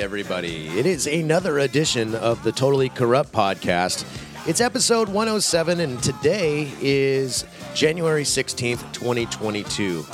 [0.00, 0.66] everybody.
[0.78, 4.06] It is another edition of the Totally Corrupt podcast.
[4.48, 7.44] It's episode 107, and today is
[7.74, 10.06] January 16th, 2022.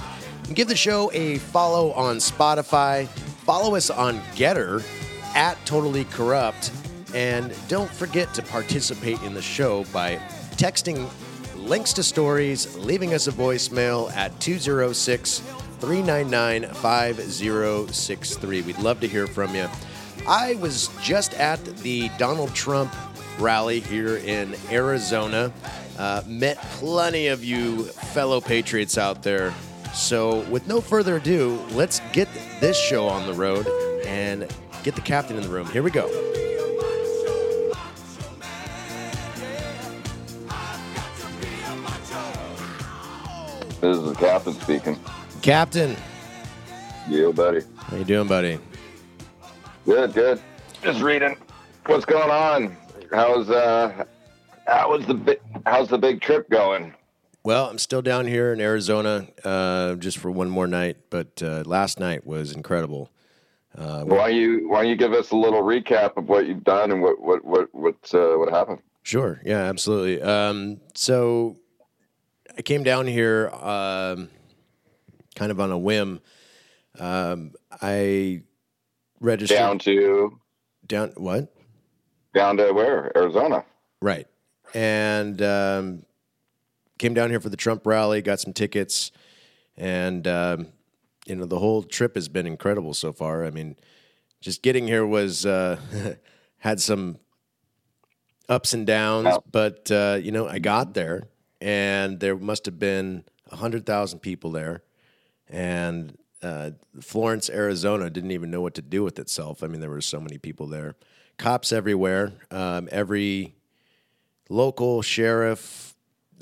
[0.55, 4.83] Give the show a follow on Spotify, follow us on GETTR
[5.37, 6.73] at Totally Corrupt,
[7.15, 10.17] and don't forget to participate in the show by
[10.57, 11.09] texting
[11.55, 15.43] links to stories, leaving us a voicemail at 206
[15.81, 18.63] 399 5063.
[18.63, 19.69] We'd love to hear from you.
[20.27, 22.95] I was just at the Donald Trump
[23.39, 25.53] rally here in Arizona.
[25.99, 29.55] Uh, met plenty of you fellow patriots out there.
[29.95, 32.29] So, with no further ado, let's get
[32.61, 33.67] this show on the road
[34.05, 34.47] and
[34.83, 35.67] get the captain in the room.
[35.71, 36.07] Here we go.
[43.81, 44.99] This is the captain speaking.
[45.47, 45.95] Captain,
[47.09, 47.61] You, buddy.
[47.77, 48.59] how you doing, buddy?
[49.85, 50.41] Good, good.
[50.83, 51.37] Just reading.
[51.87, 52.77] What's going on?
[53.13, 54.07] How's uh,
[54.67, 56.93] how was the big, how's the big trip going?
[57.45, 61.63] Well, I'm still down here in Arizona uh, just for one more night, but uh,
[61.65, 63.13] last night was incredible.
[63.79, 66.65] Uh, Why do you why don't you give us a little recap of what you've
[66.65, 68.81] done and what what what what uh, what happened?
[69.05, 69.41] Sure.
[69.45, 70.21] Yeah, absolutely.
[70.21, 71.57] Um, so
[72.59, 74.29] I came down here um,
[75.37, 76.21] kind of on a whim.
[76.99, 78.43] Um, I
[79.21, 80.39] registered Down to
[80.87, 81.53] down what?
[82.35, 83.17] down to where?
[83.17, 83.65] Arizona.
[84.03, 84.27] Right.
[84.75, 86.05] And um,
[86.99, 89.11] came down here for the Trump rally, got some tickets,
[89.77, 90.69] and um,
[91.27, 93.45] you know the whole trip has been incredible so far.
[93.47, 93.77] I mean,
[94.41, 95.79] just getting here was uh,
[96.59, 97.19] had some
[98.49, 99.39] ups and downs, Yeah.
[99.51, 101.29] but uh, you know I got there,
[101.61, 104.83] and there must have been hundred thousand people there,
[105.49, 106.71] and uh,
[107.01, 109.63] Florence, Arizona, didn't even know what to do with itself.
[109.63, 110.97] I mean, there were so many people there,
[111.39, 112.33] cops everywhere.
[112.51, 113.57] Um, every
[114.49, 115.95] local sheriff,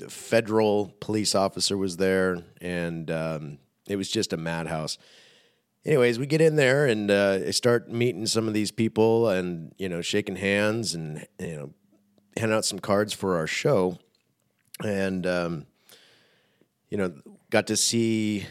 [0.09, 3.57] federal police officer was there, and um,
[3.87, 4.97] it was just a madhouse.
[5.85, 9.73] Anyways, we get in there and uh, I start meeting some of these people, and
[9.77, 11.73] you know, shaking hands and you know,
[12.37, 13.99] handing out some cards for our show,
[14.83, 15.65] and um,
[16.89, 17.13] you know,
[17.51, 18.45] got to see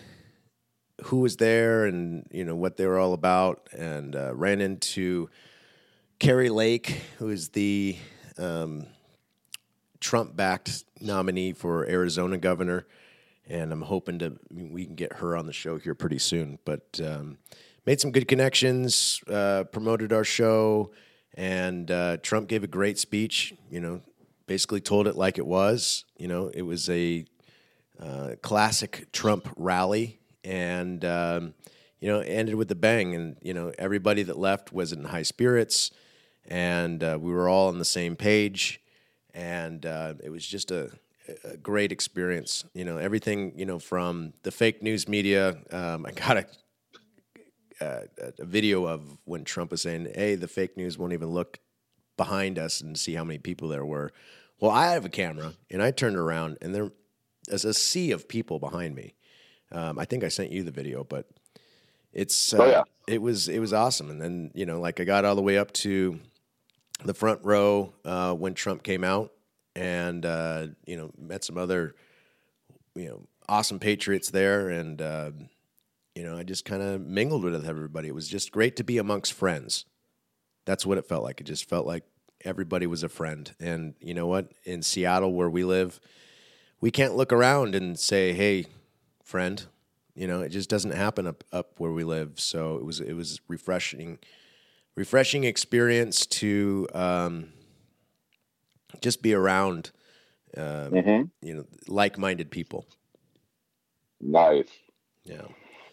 [1.05, 5.29] who was there and you know what they were all about, and uh, ran into
[6.19, 7.97] Kari Lake, who is the
[8.39, 8.87] um,
[10.01, 12.87] Trump backed nominee for Arizona governor.
[13.47, 16.59] And I'm hoping to we can get her on the show here pretty soon.
[16.65, 17.39] But um,
[17.85, 20.93] made some good connections, uh, promoted our show,
[21.35, 23.53] and uh, Trump gave a great speech.
[23.71, 24.01] You know,
[24.47, 26.05] basically told it like it was.
[26.17, 27.27] You know, it was a
[28.01, 31.55] uh, classic Trump rally, and um,
[32.01, 33.15] you know, ended with a bang.
[33.15, 35.91] And you know, everybody that left was in high spirits,
[36.47, 38.81] and uh, we were all on the same page,
[39.33, 40.91] and uh, it was just a,
[41.45, 42.65] a great experience.
[42.75, 45.57] You know, everything you know from the fake news media.
[45.71, 46.47] Um, I got a,
[47.81, 48.03] a,
[48.39, 51.59] a video of when Trump was saying, "Hey, the fake news won't even look
[52.17, 54.13] behind us and see how many people there were."
[54.61, 56.93] Well, I have a camera, and I turned around, and there
[57.47, 59.15] there's a sea of people behind me.
[59.75, 61.29] Um, I think I sent you the video, but
[62.13, 62.83] it's uh, Oh, yeah.
[63.09, 64.09] it was it was awesome.
[64.11, 66.21] And then you know, like I got all the way up to
[67.05, 69.33] the front row uh, when Trump came out,
[69.75, 71.95] and uh, you know, met some other
[72.95, 75.31] you know awesome patriots there, and uh,
[76.15, 78.09] you know, I just kind of mingled with everybody.
[78.09, 79.85] It was just great to be amongst friends.
[80.67, 81.41] That's what it felt like.
[81.41, 82.05] It just felt like
[82.45, 83.53] everybody was a friend.
[83.59, 84.53] And you know what?
[84.65, 85.99] In Seattle, where we live,
[86.81, 88.67] we can't look around and say, "Hey,
[89.25, 89.67] friend."
[90.15, 92.39] You know, it just doesn't happen up up where we live.
[92.39, 94.19] So it was it was refreshing,
[94.95, 97.53] refreshing experience to um,
[99.01, 99.91] just be around,
[100.57, 101.47] uh, Mm-hmm.
[101.47, 102.87] you know, like minded people.
[104.21, 104.69] Nice,
[105.25, 105.43] Yeah.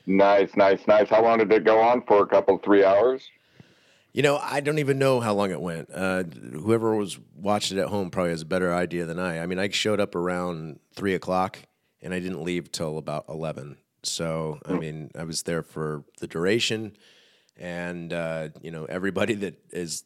[0.05, 1.09] nice, nice, nice.
[1.09, 2.21] How long did it go on for?
[2.23, 3.27] A couple, three hours.
[4.13, 5.89] You know, I don't even know how long it went.
[5.93, 9.39] Uh, whoever was watching it at home probably has a better idea than I.
[9.41, 11.59] I mean, I showed up around three o'clock
[12.01, 13.77] and I didn't leave till about eleven.
[14.03, 16.97] So, I mean, I was there for the duration,
[17.57, 20.03] and uh, you know, everybody that is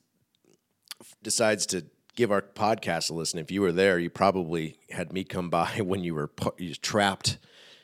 [1.24, 3.39] decides to give our podcast a listen.
[3.39, 6.77] If you were there, you probably had me come by when you were you was
[6.77, 7.38] trapped,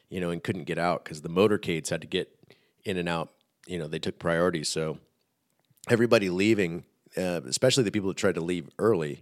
[0.10, 2.30] you know, and couldn't get out because the motorcades had to get
[2.84, 3.32] in and out.
[3.68, 4.64] You know, they took priority.
[4.64, 4.98] So
[5.90, 6.84] everybody leaving,
[7.16, 9.22] uh, especially the people that tried to leave early,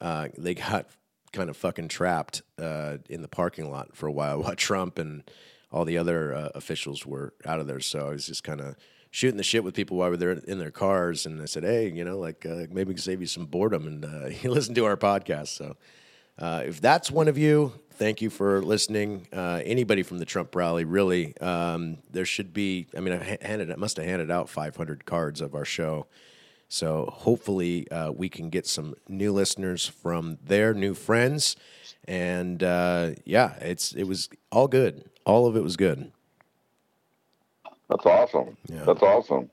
[0.00, 0.86] uh, they got
[1.34, 5.30] kind of fucking trapped uh, in the parking lot for a while while Trump and
[5.70, 7.80] all the other uh, officials were out of there.
[7.80, 8.76] So I was just kind of
[9.10, 12.04] shooting the shit with people while they're in their cars, and I said, "Hey, you
[12.04, 14.96] know, like uh, maybe we can save you some boredom and uh, listen to our
[14.96, 15.76] podcast." So,
[16.38, 19.26] uh, if that's one of you, thank you for listening.
[19.32, 22.86] Uh, anybody from the Trump rally, really, um, there should be.
[22.96, 26.06] I mean, I handed, I must have handed out 500 cards of our show.
[26.68, 31.56] So hopefully uh, we can get some new listeners from their new friends,
[32.06, 35.08] and uh, yeah, it's it was all good.
[35.24, 36.10] All of it was good.
[37.88, 38.56] That's awesome.
[38.66, 38.84] Yeah.
[38.84, 39.50] That's awesome.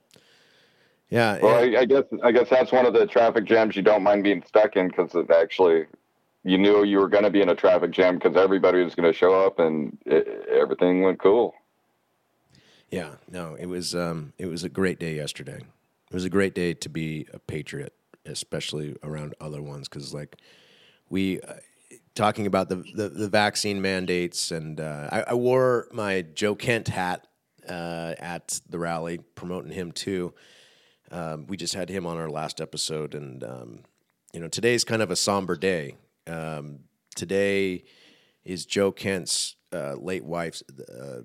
[1.10, 1.38] Yeah.
[1.42, 1.78] Well, yeah.
[1.78, 4.42] I, I guess I guess that's one of the traffic jams you don't mind being
[4.46, 5.86] stuck in because it actually
[6.44, 9.10] you knew you were going to be in a traffic jam because everybody was going
[9.10, 11.54] to show up and it, everything went cool.
[12.90, 15.60] Yeah, no, it was um, it was a great day yesterday.
[16.12, 17.94] It was a great day to be a patriot,
[18.26, 20.36] especially around other ones, because like
[21.08, 21.54] we uh,
[22.14, 26.88] talking about the, the, the vaccine mandates, and uh, I, I wore my Joe Kent
[26.88, 27.26] hat
[27.66, 30.34] uh, at the rally, promoting him too.
[31.10, 33.78] Um, we just had him on our last episode, and um,
[34.34, 35.96] you know today's kind of a somber day.
[36.26, 36.80] Um,
[37.16, 37.84] today
[38.44, 40.62] is Joe Kent's uh, late wife's
[40.94, 41.22] uh,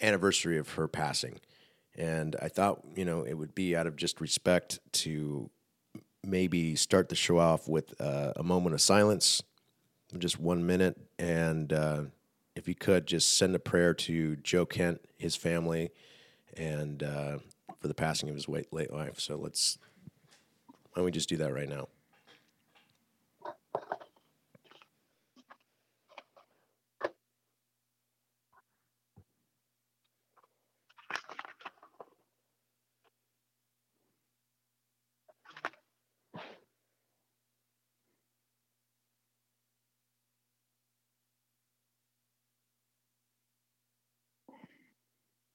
[0.00, 1.38] anniversary of her passing.
[1.96, 5.50] And I thought, you know, it would be out of just respect to
[6.24, 9.42] maybe start the show off with uh, a moment of silence,
[10.18, 10.96] just one minute.
[11.18, 12.02] And uh,
[12.54, 15.90] if you could, just send a prayer to Joe Kent, his family,
[16.56, 17.38] and uh,
[17.80, 19.18] for the passing of his late, wife.
[19.18, 19.78] So let's,
[20.68, 21.88] why don't we just do that right now?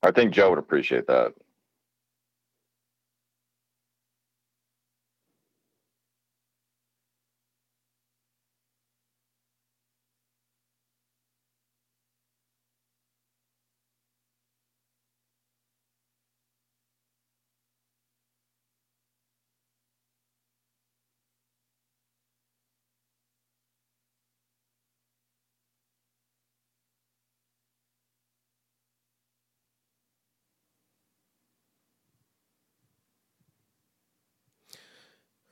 [0.06, 1.34] I think Joe would appreciate that.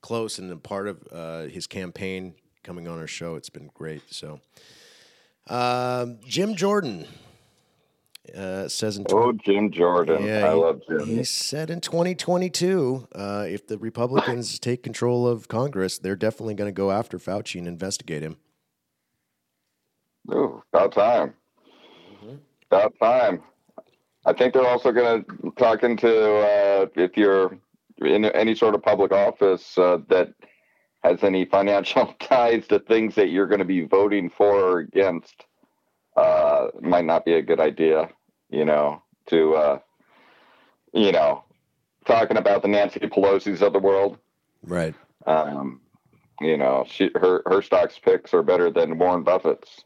[0.03, 3.37] close and a part of uh, his campaign coming on our show.
[3.37, 4.03] It's been great.
[4.13, 4.41] So,
[5.49, 7.07] um, Jim Jordan
[8.37, 10.25] uh, says in Oh, Jim Jordan.
[10.25, 11.07] yeah, I he- love Jim.
[11.07, 16.69] He said in 2022, uh, if the Republicans take control of Congress, they're definitely going
[16.69, 18.39] to go after Fauci and investigate him.
[20.33, 21.35] Ooh, about time.
[22.25, 22.37] Mm-hmm.
[22.71, 23.43] About time.
[24.25, 27.59] I think they're also going to talk into uh, if you're
[27.99, 30.33] in any sort of public office uh, that
[31.05, 35.45] has any financial ties to things that you're going to be voting for or against.
[36.17, 38.09] Uh, might not be a good idea,
[38.49, 39.79] you know, to uh,
[40.93, 41.43] you know,
[42.07, 44.19] talking about the Nancy Pelosi's of the world.
[44.63, 44.95] Right.
[45.27, 45.81] Um,
[46.41, 49.85] you know, she her her stocks picks are better than Warren Buffett's.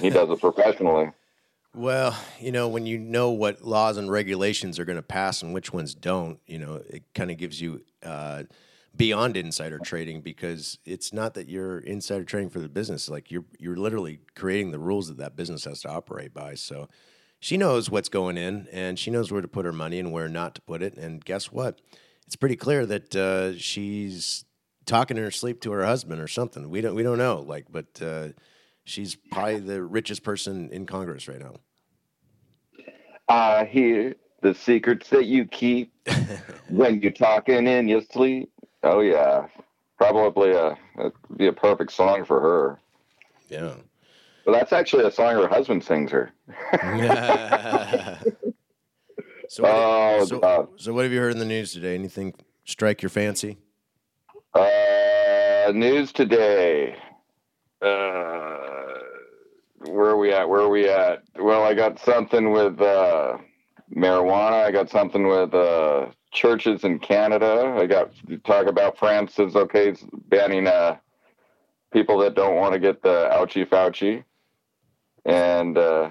[0.00, 1.10] He does it professionally.
[1.74, 5.54] Well, you know, when you know what laws and regulations are going to pass and
[5.54, 8.44] which ones don't, you know, it kind of gives you uh,
[8.96, 13.08] beyond insider trading because it's not that you're insider trading for the business.
[13.08, 16.54] Like you're you're literally creating the rules that that business has to operate by.
[16.54, 16.88] So
[17.38, 20.28] she knows what's going in and she knows where to put her money and where
[20.28, 20.96] not to put it.
[20.96, 21.80] And guess what?
[22.26, 24.44] It's pretty clear that uh, she's
[24.86, 26.68] talking in her sleep to her husband or something.
[26.68, 27.40] We don't we don't know.
[27.40, 28.28] Like, but uh,
[28.84, 31.54] she's probably the richest person in Congress right now.
[33.28, 35.92] I hear the secrets that you keep
[36.68, 38.50] when you're talking in your sleep.
[38.82, 39.46] Oh yeah,
[39.98, 40.76] probably a
[41.36, 42.78] be a perfect song for her.
[43.48, 43.74] Yeah.
[44.46, 46.32] Well, that's actually a song her husband sings her.
[49.48, 51.94] so, what, oh, so, so, what have you heard in the news today?
[51.94, 52.34] Anything
[52.64, 53.58] strike your fancy?
[54.54, 56.96] Uh, news today.
[57.82, 58.56] Uh,
[59.86, 60.48] where are we at?
[60.48, 61.22] Where are we at?
[61.38, 63.36] Well, I got something with uh,
[63.94, 64.64] marijuana.
[64.64, 67.74] I got something with uh, churches in Canada.
[67.78, 69.94] I got to talk about France is okay
[70.28, 70.96] banning uh,
[71.92, 74.24] people that don't want to get the ouchie Fauci
[75.24, 76.10] and uh,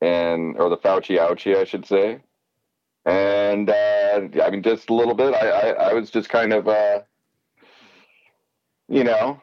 [0.00, 2.20] and or the Fauci ouchie, I should say.
[3.06, 5.34] And uh, I mean, just a little bit.
[5.34, 7.00] I I, I was just kind of uh,
[8.88, 9.40] you know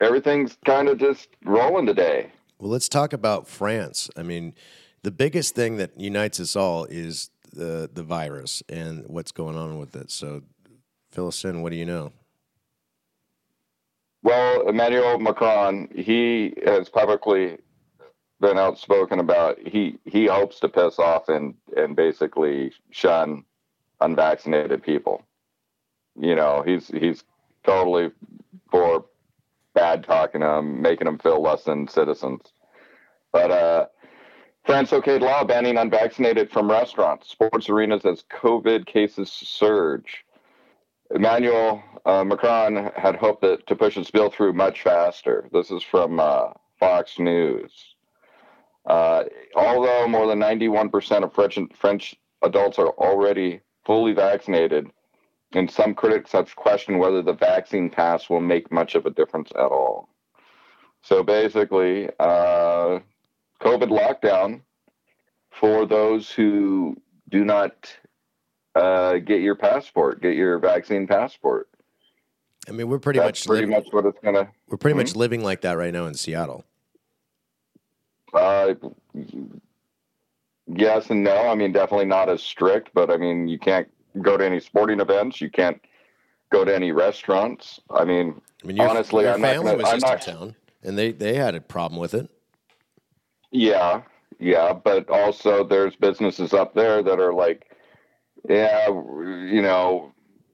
[0.00, 2.32] everything's kind of just rolling today.
[2.58, 4.10] Well, let's talk about France.
[4.16, 4.54] I mean,
[5.02, 9.78] the biggest thing that unites us all is the the virus and what's going on
[9.78, 10.10] with it.
[10.10, 10.42] So,
[11.10, 11.62] fill us in.
[11.62, 12.12] What do you know?
[14.22, 17.58] Well, Emmanuel Macron, he has publicly
[18.40, 23.44] been outspoken about he he hopes to piss off and and basically shun
[24.00, 25.22] unvaccinated people.
[26.18, 27.24] You know, he's he's
[27.64, 28.10] totally
[28.70, 29.04] for
[29.74, 32.40] bad talking them, making them feel less than citizens.
[33.32, 33.86] But uh,
[34.70, 40.24] France okayed law banning unvaccinated from restaurants, sports arenas as COVID cases surge.
[41.12, 45.48] Emmanuel uh, Macron had hoped that, to push his bill through much faster.
[45.52, 47.96] This is from uh, Fox News.
[48.86, 49.24] Uh,
[49.56, 54.86] although more than 91% of French, French adults are already fully vaccinated,
[55.52, 59.50] and some critics have questioned whether the vaccine pass will make much of a difference
[59.56, 60.08] at all.
[61.02, 63.00] So basically, uh,
[63.60, 64.62] COVID lockdown
[65.50, 66.96] for those who
[67.28, 67.94] do not
[68.74, 71.68] uh, get your passport, get your vaccine passport.
[72.68, 74.48] I mean, we're pretty That's much pretty living, much what it's gonna.
[74.68, 74.98] We're pretty mm-hmm.
[75.00, 76.64] much living like that right now in Seattle.
[78.32, 78.74] Uh,
[80.66, 81.48] yes and no.
[81.48, 83.88] I mean, definitely not as strict, but I mean, you can't
[84.22, 85.40] go to any sporting events.
[85.40, 85.80] You can't
[86.50, 87.80] go to any restaurants.
[87.90, 90.56] I mean, I mean your, honestly, your I'm family not gonna, was just in town,
[90.82, 92.30] and they they had a problem with it.
[93.50, 94.02] Yeah,
[94.38, 97.76] yeah, but also there's businesses up there that are like,
[98.48, 100.12] yeah, you know,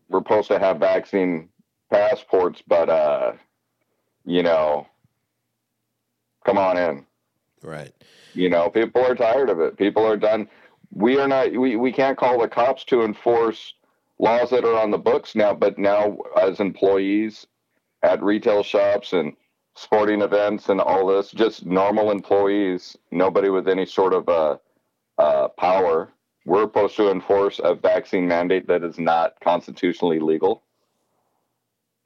[0.08, 1.48] we're supposed to have vaccine
[1.90, 3.32] passports, but uh,
[4.24, 4.86] you know,
[6.44, 7.06] come on in.
[7.62, 7.92] Right.
[8.34, 9.76] You know, people are tired of it.
[9.76, 10.48] People are done.
[10.92, 11.52] We are not.
[11.52, 13.74] We we can't call the cops to enforce
[14.18, 15.54] laws that are on the books now.
[15.54, 17.46] But now, as employees
[18.02, 19.34] at retail shops and
[19.76, 24.56] sporting events and all this, just normal employees, nobody with any sort of uh,
[25.18, 26.12] uh, power.
[26.47, 30.62] We're supposed to enforce a vaccine mandate that is not constitutionally legal.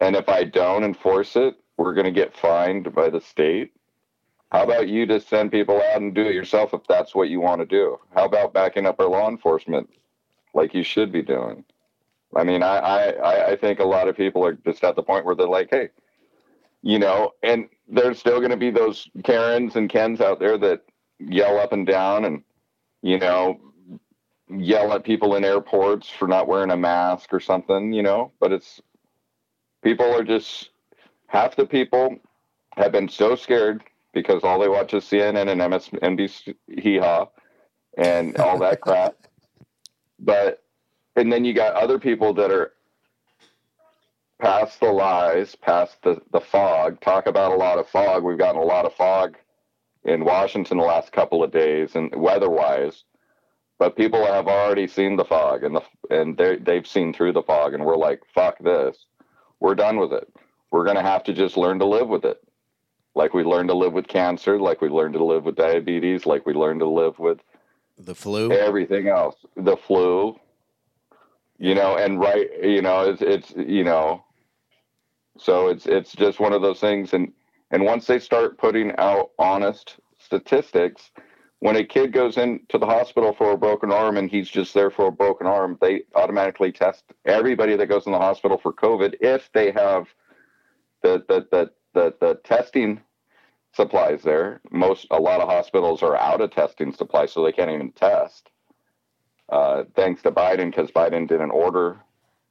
[0.01, 3.73] And if I don't enforce it, we're going to get fined by the state.
[4.51, 7.39] How about you just send people out and do it yourself if that's what you
[7.39, 7.99] want to do?
[8.15, 9.89] How about backing up our law enforcement
[10.55, 11.65] like you should be doing?
[12.35, 15.25] I mean, I, I, I think a lot of people are just at the point
[15.25, 15.91] where they're like, hey,
[16.83, 20.83] you know, and there's still going to be those Karens and Kens out there that
[21.19, 22.43] yell up and down and,
[23.03, 23.61] you know,
[24.49, 28.53] yell at people in airports for not wearing a mask or something, you know, but
[28.53, 28.81] it's
[29.83, 30.71] people are just
[31.27, 32.17] half the people
[32.77, 33.83] have been so scared
[34.13, 37.27] because all they watch is CNN and MSNBC hee haw
[37.97, 39.15] and all that crap.
[40.19, 40.63] But
[41.17, 42.73] and then you got other people that are
[44.41, 48.25] past the lies, past the, the fog, talk about a lot of fog.
[48.25, 49.37] We've gotten a lot of fog
[50.05, 53.05] in Washington the last couple of days and weather wise.
[53.79, 57.43] But people have already seen the fog and the and they they've seen through the
[57.43, 59.07] fog and we're like, fuck this.
[59.59, 60.29] We're done with it.
[60.71, 62.43] We're gonna have to just learn to live with it.
[63.15, 66.45] Like we learned to live with cancer, like we learned to live with diabetes, like
[66.45, 67.39] we learned to live with
[67.99, 68.53] the flu.
[68.53, 69.37] Everything else.
[69.57, 70.39] The flu.
[71.59, 74.25] You know, and right, you know, it's it's you know,
[75.41, 77.33] so it's it's just one of those things, and
[77.71, 81.11] and once they start putting out honest statistics,
[81.61, 84.91] when a kid goes into the hospital for a broken arm and he's just there
[84.91, 89.15] for a broken arm, they automatically test everybody that goes in the hospital for COVID
[89.21, 90.09] if they have
[91.03, 93.01] the the the the, the testing
[93.73, 94.61] supplies there.
[94.71, 98.51] Most a lot of hospitals are out of testing supplies, so they can't even test.
[99.49, 102.01] Uh, thanks to Biden, because Biden didn't order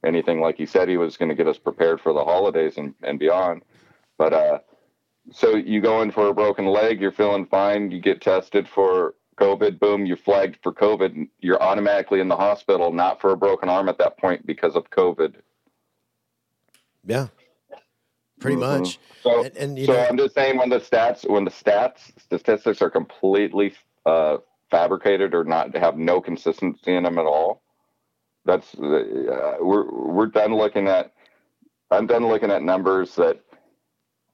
[0.04, 2.94] anything like he said he was going to get us prepared for the holidays and,
[3.02, 3.62] and beyond.
[4.18, 4.58] But uh,
[5.32, 9.14] so you go in for a broken leg, you're feeling fine, you get tested for
[9.36, 13.68] COVID, boom, you're flagged for COVID, you're automatically in the hospital, not for a broken
[13.68, 15.36] arm at that point because of COVID.
[17.04, 17.28] Yeah,
[18.40, 18.82] pretty mm-hmm.
[18.82, 18.98] much.
[19.22, 22.82] So, and, and so know, I'm just saying when the stats, when the stats statistics
[22.82, 24.38] are completely uh,
[24.70, 27.62] fabricated or not have no consistency in them at all,
[28.44, 31.12] that's uh, we're we're done looking at.
[31.90, 33.40] I'm done looking at numbers that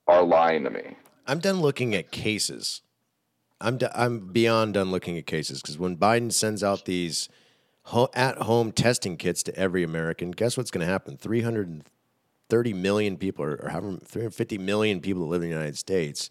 [0.06, 0.96] are lying to me.
[1.26, 2.82] I'm done looking at cases.
[3.60, 7.28] I'm d- I'm beyond done looking at cases because when Biden sends out these
[7.84, 11.16] ho- at home testing kits to every American, guess what's going to happen?
[11.16, 16.28] 330 million people, or, or however 350 million people that live in the United States,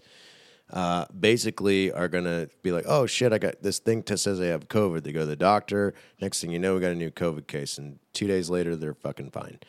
[0.72, 4.42] uh, basically are going to be like, oh shit, I got this thing that says
[4.42, 5.04] I have COVID.
[5.04, 5.94] They go to the doctor.
[6.20, 8.94] Next thing you know, we got a new COVID case, and two days later, they're
[8.94, 9.60] fucking fine.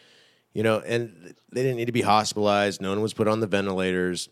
[0.52, 2.80] You know, and they didn't need to be hospitalized.
[2.80, 4.30] No one was put on the ventilators.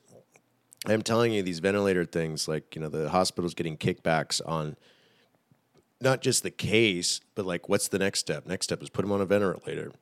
[0.86, 4.76] I'm telling you, these ventilator things, like, you know, the hospital's getting kickbacks on
[6.00, 8.46] not just the case, but like, what's the next step?
[8.46, 9.92] Next step is put them on a ventilator.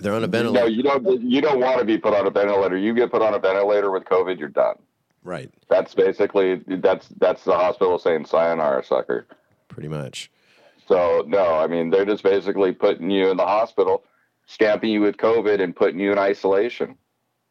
[0.00, 0.66] They're on a ventilator.
[0.66, 1.22] No, you don't.
[1.22, 2.76] You don't want to be put on a ventilator.
[2.76, 4.76] You get put on a ventilator with COVID, you're done.
[5.22, 5.50] Right.
[5.68, 9.26] That's basically that's that's the hospital saying sayonara, sucker.
[9.68, 10.30] Pretty much.
[10.88, 14.04] So no, I mean they're just basically putting you in the hospital,
[14.46, 16.96] stamping you with COVID, and putting you in isolation.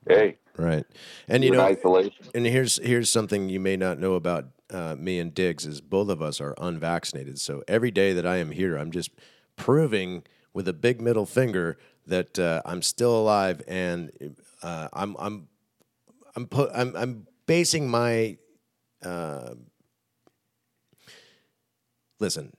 [0.07, 0.37] Hey.
[0.57, 0.85] Right.
[1.27, 2.25] And you know, isolation.
[2.33, 6.09] And here's here's something you may not know about uh, me and Diggs is both
[6.09, 7.39] of us are unvaccinated.
[7.39, 9.11] So every day that I am here, I'm just
[9.55, 15.47] proving with a big middle finger that uh, I'm still alive and uh, I'm I'm
[16.35, 18.37] I'm put I'm I'm basing my
[19.03, 19.55] uh,
[22.19, 22.53] listen.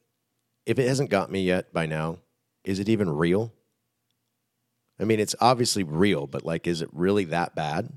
[0.66, 2.18] If it hasn't got me yet by now,
[2.64, 3.52] is it even real?
[4.98, 7.92] I mean, it's obviously real, but like, is it really that bad?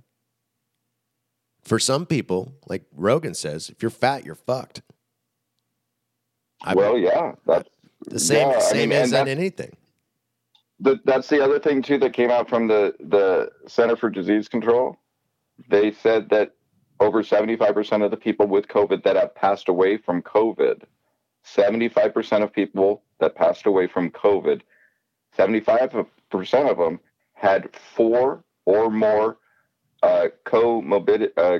[1.64, 4.84] For some people, like Rogan says, if you're fat, you're fucked.
[6.62, 7.70] I well, mean, yeah, that's
[8.06, 8.52] the same.
[8.52, 9.76] Yeah, same I mean, as anything.
[10.80, 14.48] The, that's the other thing too that came out from the the Center for Disease
[14.48, 14.96] Control.
[15.70, 16.54] They said that
[17.04, 20.84] over 75% of the people with COVID that have passed away from COVID,
[21.46, 24.62] 75% of people that passed away from COVID,
[25.38, 26.08] 75%
[26.72, 27.00] of them
[27.34, 29.38] had four or more
[30.02, 31.60] uh, comorbid, uh,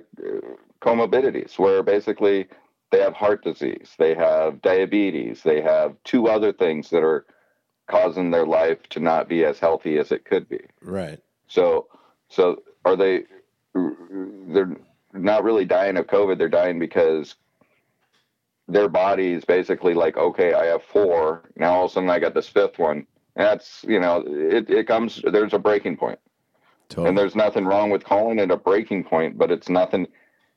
[0.82, 2.48] comorbidities, where basically
[2.92, 7.26] they have heart disease, they have diabetes, they have two other things that are
[7.88, 10.62] causing their life to not be as healthy as it could be.
[10.82, 11.20] Right.
[11.48, 11.88] So,
[12.30, 13.24] so are they?
[13.74, 14.78] They're
[15.14, 16.38] not really dying of COVID.
[16.38, 17.36] They're dying because
[18.68, 21.50] their body is basically like, okay, I have four.
[21.56, 23.06] Now all of a sudden I got this fifth one.
[23.36, 26.20] And that's, you know, it, it comes, there's a breaking point.
[26.90, 27.10] Totally.
[27.10, 30.08] And there's nothing wrong with calling it a breaking point, but it's nothing.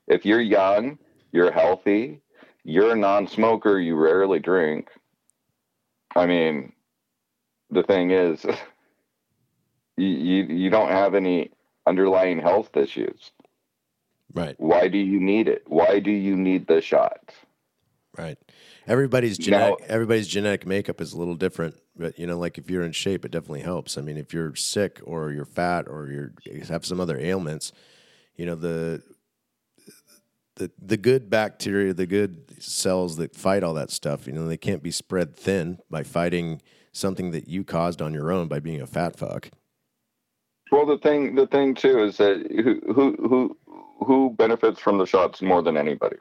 [0.06, 0.98] If you're young,
[1.32, 2.20] you're healthy,
[2.64, 4.90] you're a non smoker, you rarely drink.
[6.14, 6.72] I mean,
[7.70, 8.44] the thing is,
[9.96, 11.52] you, you, you don't have any
[11.86, 13.30] underlying health issues.
[14.34, 14.54] Right.
[14.58, 15.62] Why do you need it?
[15.66, 17.32] Why do you need the shot?
[18.16, 18.38] Right.
[18.86, 22.70] Everybody's genetic now, everybody's genetic makeup is a little different, but you know, like if
[22.70, 23.98] you're in shape, it definitely helps.
[23.98, 27.72] I mean, if you're sick or you're fat or you're you have some other ailments,
[28.36, 29.02] you know, the
[30.54, 34.56] the the good bacteria, the good cells that fight all that stuff, you know, they
[34.56, 36.62] can't be spread thin by fighting
[36.92, 39.50] something that you caused on your own by being a fat fuck.
[40.72, 43.56] Well, the thing the thing too is that who who who
[44.04, 46.16] who benefits from the shots more than anybody?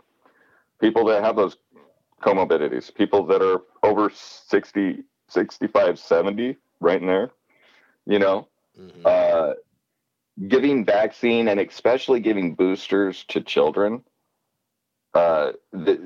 [0.79, 1.57] People that have those
[2.21, 7.31] comorbidities, people that are over 60, 65, 70, right in there,
[8.05, 8.47] you know,
[8.79, 9.01] mm-hmm.
[9.05, 9.53] uh,
[10.47, 14.03] giving vaccine and especially giving boosters to children,
[15.13, 15.51] uh,
[15.85, 15.99] th-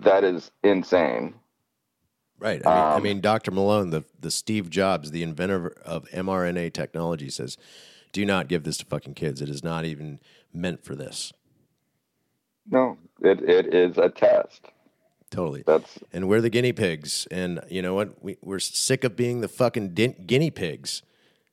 [0.00, 1.34] that is insane.
[2.38, 2.66] Right.
[2.66, 3.52] I mean, um, I mean, Dr.
[3.52, 7.56] Malone, the, the Steve Jobs, the inventor of mRNA technology, says,
[8.10, 9.40] do not give this to fucking kids.
[9.40, 10.18] It is not even
[10.52, 11.32] meant for this.
[12.70, 14.68] No, it, it is a test.
[15.30, 15.64] Totally.
[15.66, 17.26] That's and we're the guinea pigs.
[17.30, 18.22] And you know what?
[18.22, 21.02] We, we're sick of being the fucking din- guinea pigs.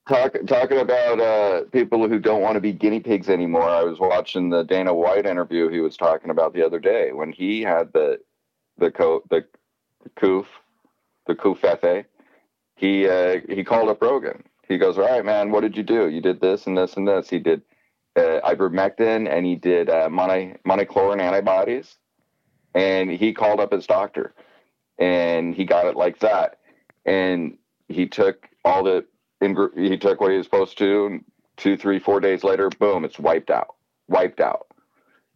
[0.08, 3.70] Talk, talking about uh, people who don't want to be guinea pigs anymore.
[3.70, 7.32] I was watching the Dana White interview he was talking about the other day when
[7.32, 8.20] he had the
[8.78, 9.46] the co the,
[10.04, 10.48] the coof,
[11.28, 12.06] the coofefe,
[12.76, 14.44] he uh, he called up Rogan.
[14.68, 16.10] He goes, "All right, man, what did you do?
[16.10, 17.30] You did this and this and this.
[17.30, 17.62] He did
[18.20, 21.98] uh, ivermectin and he did uh, mono, monochlorine antibodies,
[22.76, 24.34] and he called up his doctor,
[25.00, 26.60] and he got it like that,
[27.06, 29.06] and he took all the
[29.76, 31.06] he took what he was supposed to.
[31.08, 31.26] And
[31.58, 33.76] two, three, four days later, boom, it's wiped out,
[34.08, 34.68] wiped out.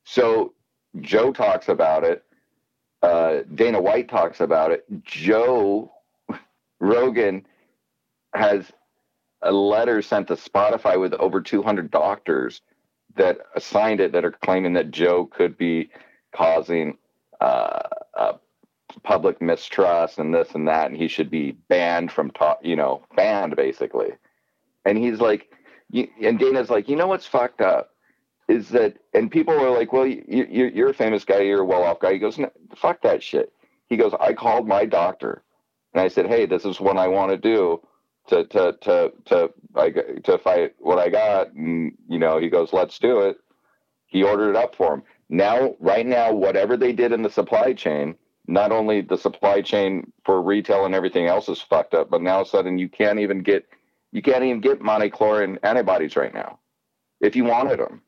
[0.04, 0.54] So
[1.02, 2.24] Joe talks about it.
[3.02, 4.86] Uh, Dana White talks about it.
[5.04, 5.92] Joe
[6.80, 7.46] Rogan
[8.34, 8.72] has
[9.42, 12.62] a letter sent to Spotify with over 200 doctors
[13.16, 15.90] that signed it that are claiming that Joe could be
[16.36, 16.98] causing
[17.40, 17.82] uh,
[19.04, 23.04] public mistrust and this and that, and he should be banned from talk, you know,
[23.16, 24.12] banned basically.
[24.86, 25.52] And he's like,
[25.94, 27.92] and Dana's like, you know what's fucked up
[28.48, 31.66] is that, and people are like, well, you, you, you're a famous guy, you're a
[31.66, 32.14] well-off guy.
[32.14, 32.40] He goes,
[32.76, 33.54] fuck that shit.
[33.88, 35.44] He goes, I called my doctor,
[35.94, 37.82] and I said, hey, this is what I want to do
[38.28, 42.74] to to to to like to fight what I got, and you know, he goes,
[42.74, 43.38] let's do it.
[44.06, 45.04] He ordered it up for him.
[45.30, 48.16] Now, right now, whatever they did in the supply chain,
[48.48, 52.36] not only the supply chain for retail and everything else is fucked up, but now
[52.36, 53.68] all of a sudden you can't even get
[54.12, 56.60] you can't even get monochlorine antibodies right now
[57.20, 58.02] if you wanted them.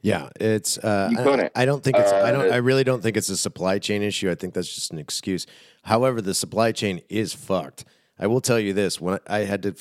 [0.00, 0.78] Yeah, it's.
[0.78, 1.52] Uh, you couldn't.
[1.54, 2.12] I, I don't think it's.
[2.12, 2.50] Uh, I don't.
[2.50, 4.30] I really don't think it's a supply chain issue.
[4.30, 5.46] I think that's just an excuse.
[5.82, 7.84] However, the supply chain is fucked.
[8.18, 9.74] I will tell you this: when I had to,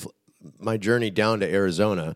[0.60, 2.15] my journey down to Arizona,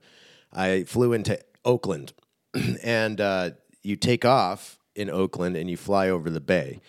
[0.54, 2.14] I flew into Oakland,
[2.84, 6.82] and uh, you take off in Oakland and you fly over the bay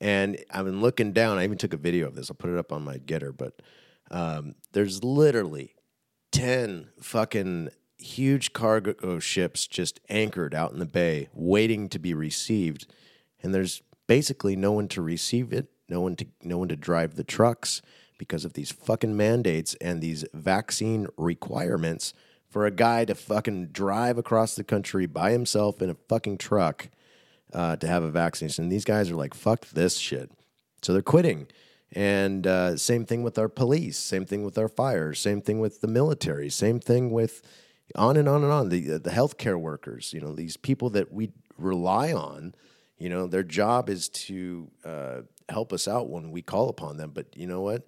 [0.00, 1.38] and I've been looking down.
[1.38, 2.30] I even took a video of this.
[2.30, 3.60] I'll put it up on my GETTR, but
[4.10, 5.74] um, there's literally
[6.32, 12.86] 10 fucking huge cargo ships just anchored out in the bay, waiting to be received.
[13.42, 17.16] And there's basically no one to receive it, no one to no one to drive
[17.16, 17.82] the trucks
[18.20, 22.12] because of these fucking mandates and these vaccine requirements
[22.50, 26.90] for a guy to fucking drive across the country by himself in a fucking truck
[27.54, 28.64] uh, to have a vaccination.
[28.64, 30.30] And these guys are like, fuck this shit.
[30.82, 31.46] So they're quitting.
[31.92, 35.80] And uh, same thing with our police, same thing with our fire, same thing with
[35.80, 37.40] the military, same thing with
[37.96, 38.68] on and on and on.
[38.68, 42.54] The, the healthcare workers, you know, these people that we rely on,
[42.98, 47.12] you know, their job is to uh, help us out when we call upon them.
[47.14, 47.86] But you know what?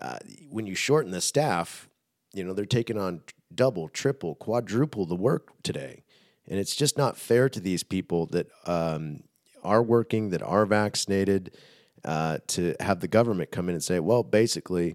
[0.00, 1.88] Uh, when you shorten the staff,
[2.32, 3.22] you know, they're taking on
[3.54, 6.04] double, triple, quadruple the work today.
[6.46, 9.24] And it's just not fair to these people that um,
[9.62, 11.56] are working, that are vaccinated,
[12.04, 14.94] uh, to have the government come in and say, well, basically,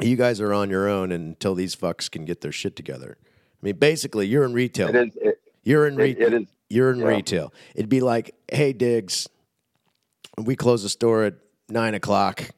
[0.00, 3.18] you guys are on your own until these fucks can get their shit together.
[3.20, 4.88] I mean, basically, you're in retail.
[4.88, 6.28] It is, it, you're in retail.
[6.28, 7.06] It, it is, you're in yeah.
[7.06, 7.52] retail.
[7.74, 9.28] It'd be like, hey, Diggs,
[10.38, 11.34] we close the store at
[11.68, 12.50] nine o'clock.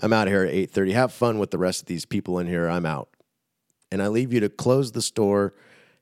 [0.00, 0.92] I'm out here at eight thirty.
[0.92, 2.68] Have fun with the rest of these people in here.
[2.68, 3.08] I'm out,
[3.92, 5.54] and I leave you to close the store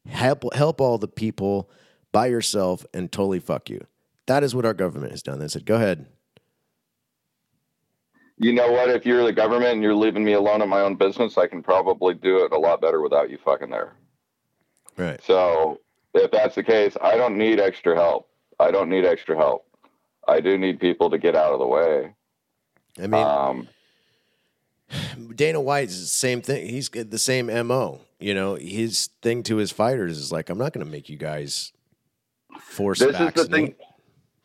[0.06, 1.70] help help all the people
[2.10, 3.86] by yourself and totally fuck you.
[4.26, 5.38] That is what our government has done.
[5.38, 6.06] They said, "Go ahead."
[8.38, 8.90] You know what?
[8.90, 11.62] If you're the government and you're leaving me alone in my own business, I can
[11.62, 13.94] probably do it a lot better without you fucking there.
[14.96, 15.22] Right.
[15.22, 15.80] So
[16.14, 18.28] if that's the case, I don't need extra help.
[18.58, 19.66] I don't need extra help.
[20.26, 22.14] I do need people to get out of the way.
[22.98, 23.68] I mean, um,
[25.34, 26.68] Dana White's the same thing.
[26.68, 28.00] He's the same mo.
[28.18, 31.16] You know, his thing to his fighters is like, I'm not going to make you
[31.16, 31.72] guys
[32.60, 33.36] force this vaccinate.
[33.36, 33.74] Is the thing,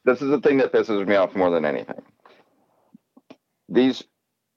[0.06, 2.02] this is the thing that pisses me off more than anything.
[3.70, 4.04] These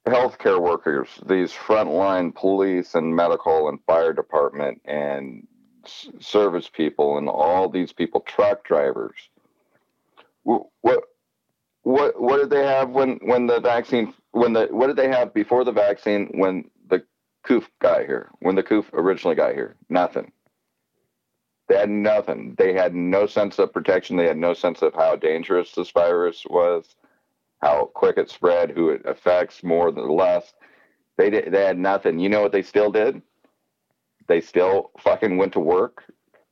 [0.06, 5.46] healthcare workers, these frontline police and medical and fire department and
[6.20, 9.16] service people and all these people, truck drivers.
[10.44, 11.02] What
[11.92, 15.34] what what did they have when when the vaccine when the what did they have
[15.34, 17.02] before the vaccine when the
[17.44, 19.76] coof got here when the coof originally got here?
[19.88, 20.32] Nothing.
[21.68, 22.56] They had nothing.
[22.58, 24.16] They had no sense of protection.
[24.16, 26.96] They had no sense of how dangerous this virus was
[27.60, 30.54] how quick it spread who it affects more than less.
[31.16, 32.18] They did, they had nothing.
[32.18, 33.20] You know what they still did?
[34.26, 36.04] They still fucking went to work.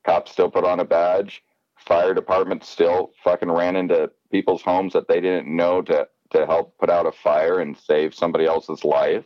[0.04, 1.42] Cops still put on a badge
[1.86, 6.76] fire department still fucking ran into people's homes that they didn't know to to help
[6.78, 9.24] put out a fire and save somebody else's life.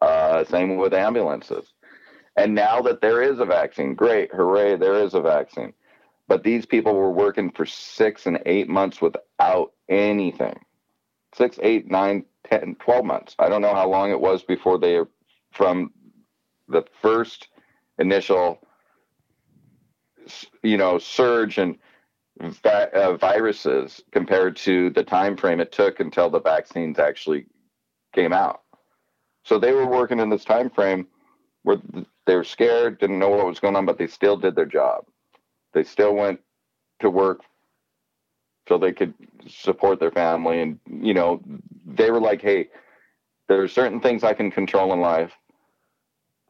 [0.00, 1.74] Uh, same with ambulances.
[2.36, 5.74] And now that there is a vaccine, great, hooray, there is a vaccine.
[6.28, 10.58] But these people were working for six and eight months without anything.
[11.34, 13.34] Six, eight, nine, ten, twelve months.
[13.38, 15.00] I don't know how long it was before they,
[15.52, 15.92] from
[16.68, 17.48] the first
[17.98, 18.66] initial,
[20.62, 21.78] you know, surge and
[22.64, 27.46] uh, viruses compared to the time frame it took until the vaccines actually
[28.14, 28.62] came out.
[29.44, 31.06] So they were working in this time frame
[31.62, 31.76] where
[32.26, 35.04] they were scared, didn't know what was going on, but they still did their job.
[35.72, 36.40] They still went
[37.00, 37.40] to work
[38.68, 39.14] so they could
[39.48, 41.42] support their family, and you know
[41.84, 42.68] they were like, "Hey,
[43.48, 45.32] there are certain things I can control in life.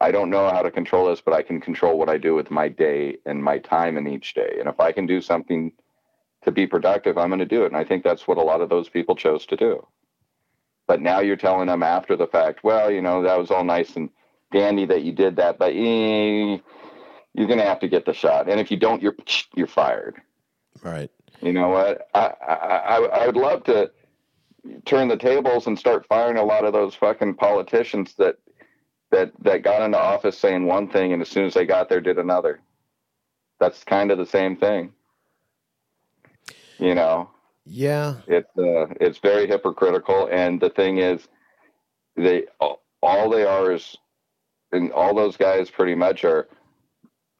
[0.01, 2.49] I don't know how to control this, but I can control what I do with
[2.49, 4.55] my day and my time in each day.
[4.59, 5.71] And if I can do something
[6.41, 7.67] to be productive, I'm going to do it.
[7.67, 9.85] And I think that's what a lot of those people chose to do.
[10.87, 13.95] But now you're telling them after the fact, well, you know, that was all nice
[13.95, 14.09] and
[14.51, 16.57] dandy that you did that, but eh,
[17.33, 18.49] you're going to have to get the shot.
[18.49, 19.15] And if you don't, you're
[19.55, 20.19] you're fired.
[20.83, 21.11] Right.
[21.41, 22.09] You know what?
[22.13, 23.91] I, I I would love to
[24.85, 28.37] turn the tables and start firing a lot of those fucking politicians that
[29.11, 32.01] that that got into office saying one thing and as soon as they got there
[32.01, 32.59] did another.
[33.59, 34.93] That's kind of the same thing.
[36.79, 37.29] You know.
[37.65, 38.15] Yeah.
[38.27, 41.27] It's uh, it's very hypocritical and the thing is
[42.15, 43.97] they all they are is
[44.71, 46.47] and all those guys pretty much are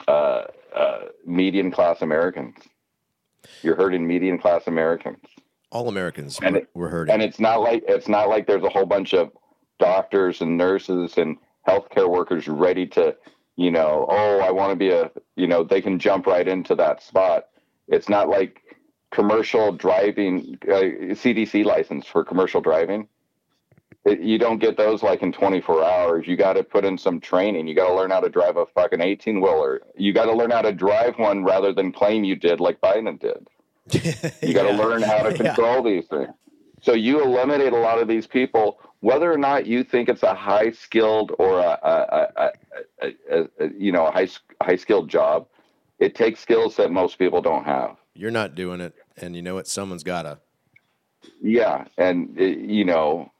[0.07, 0.43] uh,
[0.75, 2.55] uh, median class Americans.
[3.61, 5.25] You're hurting median class Americans.
[5.71, 7.13] All Americans and it, were hurting.
[7.13, 9.31] And it's not like it's not like there's a whole bunch of
[9.79, 13.15] doctors and nurses and healthcare workers ready to,
[13.55, 16.75] you know, oh, I want to be a, you know, they can jump right into
[16.75, 17.47] that spot.
[17.87, 18.61] It's not like
[19.11, 23.07] commercial driving, uh, CDC license for commercial driving.
[24.03, 26.27] It, you don't get those like in 24 hours.
[26.27, 27.67] You got to put in some training.
[27.67, 29.81] You got to learn how to drive a fucking 18 wheeler.
[29.95, 33.19] You got to learn how to drive one rather than claim you did like Biden
[33.19, 33.47] did.
[34.41, 34.77] You got to yeah.
[34.77, 35.95] learn how to control yeah.
[35.95, 36.29] these things.
[36.81, 40.33] So you eliminate a lot of these people whether or not you think it's a
[40.33, 42.51] high skilled or a, a,
[43.01, 44.29] a, a, you know a high
[44.61, 45.47] high skilled job,
[45.99, 47.97] it takes skills that most people don't have.
[48.13, 49.67] You're not doing it, and you know what?
[49.67, 50.39] Someone's gotta.
[51.41, 53.31] Yeah, and it, you know,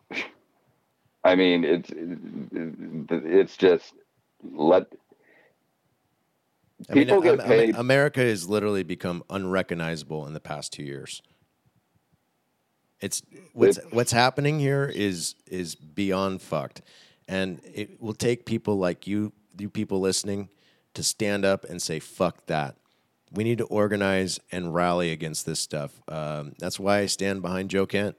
[1.24, 1.91] I mean, it's
[3.12, 3.93] it's just
[4.43, 4.88] let
[6.89, 7.76] I people mean, get paid.
[7.76, 11.21] America has literally become unrecognizable in the past two years.
[13.02, 16.82] It's what's what's happening here is is beyond fucked,
[17.28, 20.50] and it will take people like you, you people listening,
[20.94, 22.76] to stand up and say fuck that.
[23.32, 26.02] We need to organize and rally against this stuff.
[26.08, 28.18] Um, that's why I stand behind Joe Kent.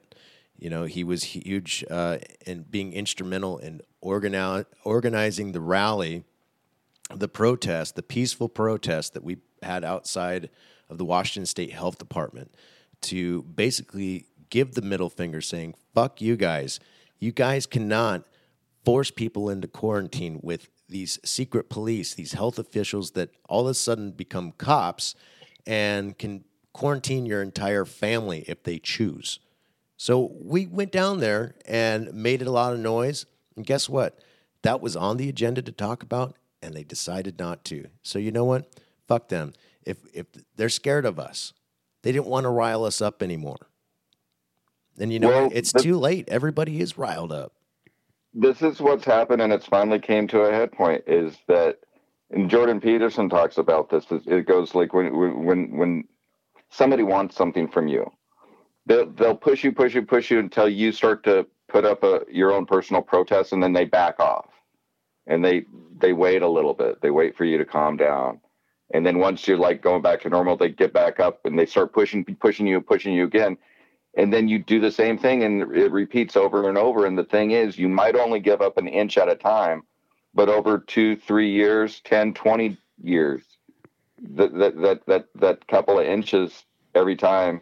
[0.57, 6.23] You know, he was huge uh, in being instrumental in organi- organizing the rally,
[7.13, 10.49] the protest, the peaceful protest that we had outside
[10.89, 12.53] of the Washington State Health Department
[13.01, 16.79] to basically give the middle finger saying, fuck you guys.
[17.19, 18.25] You guys cannot
[18.85, 23.73] force people into quarantine with these secret police, these health officials that all of a
[23.73, 25.15] sudden become cops
[25.65, 29.39] and can quarantine your entire family if they choose.
[29.97, 33.25] So we went down there and made a lot of noise.
[33.55, 34.19] And guess what?
[34.61, 37.87] That was on the agenda to talk about, and they decided not to.
[38.03, 38.69] So you know what?
[39.07, 39.53] Fuck them.
[39.83, 41.53] If if they're scared of us,
[42.03, 43.67] they didn't want to rile us up anymore.
[44.99, 46.27] And you know, well, it's too late.
[46.29, 47.53] Everybody is riled up.
[48.33, 51.03] This is what's happened, and it's finally came to a head point.
[51.07, 51.79] Is that,
[52.31, 54.05] and Jordan Peterson talks about this.
[54.09, 56.03] It goes like when when when
[56.69, 58.11] somebody wants something from you,
[58.85, 62.21] they'll they'll push you, push you, push you until you start to put up a
[62.29, 64.49] your own personal protest, and then they back off,
[65.27, 65.65] and they
[65.99, 67.01] they wait a little bit.
[67.01, 68.39] They wait for you to calm down,
[68.93, 71.65] and then once you're like going back to normal, they get back up and they
[71.65, 73.57] start pushing, pushing you, pushing you again
[74.15, 77.05] and then you do the same thing and it repeats over and over.
[77.05, 79.83] And the thing is you might only give up an inch at a time
[80.33, 83.41] but over two three years 10 20 years
[84.35, 87.61] that that that that, that couple of inches every time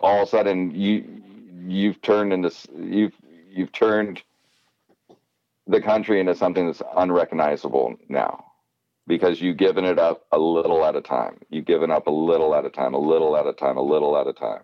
[0.00, 1.04] all of a sudden you
[1.66, 3.14] you've turned into you've
[3.50, 4.22] you've turned
[5.66, 8.44] the country into something that's unrecognizable now
[9.06, 11.38] because you've given it up a little at a time.
[11.48, 14.16] You've given up a little at a time a little at a time a little
[14.18, 14.62] at a time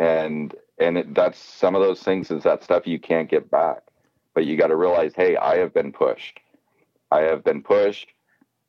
[0.00, 3.82] and and it, that's some of those things is that stuff you can't get back.
[4.34, 6.40] But you got to realize hey i have been pushed.
[7.12, 8.08] I have been pushed.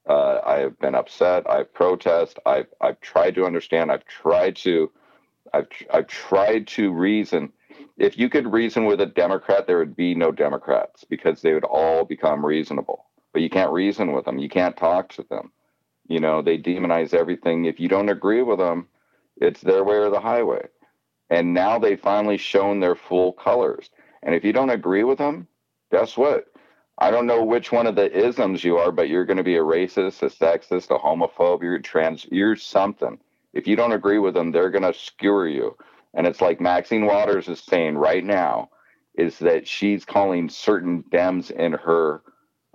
[0.08, 1.50] Uh, i have been upset.
[1.50, 2.38] I've protest.
[2.46, 3.92] I've i've tried to understand.
[3.92, 4.92] I've tried to
[5.54, 7.54] i've i've tried to reason.
[7.98, 11.64] If you could reason with a democrat there would be no democrats because they would
[11.64, 13.06] all become reasonable.
[13.32, 14.38] But you can't reason with them.
[14.38, 15.54] You can't talk to them.
[16.10, 17.66] You know they demonize everything.
[17.66, 18.90] If you don't agree with them
[19.38, 20.68] it's their way or the highway
[21.32, 23.90] and now they've finally shown their full colors.
[24.22, 25.48] And if you don't agree with them,
[25.90, 26.46] guess what?
[26.98, 29.56] I don't know which one of the isms you are, but you're going to be
[29.56, 33.18] a racist, a sexist, a homophobe, you're trans, you're something.
[33.54, 35.76] If you don't agree with them, they're going to skewer you.
[36.14, 38.70] And it's like Maxine Waters is saying right now
[39.16, 42.22] is that she's calling certain Dems in her,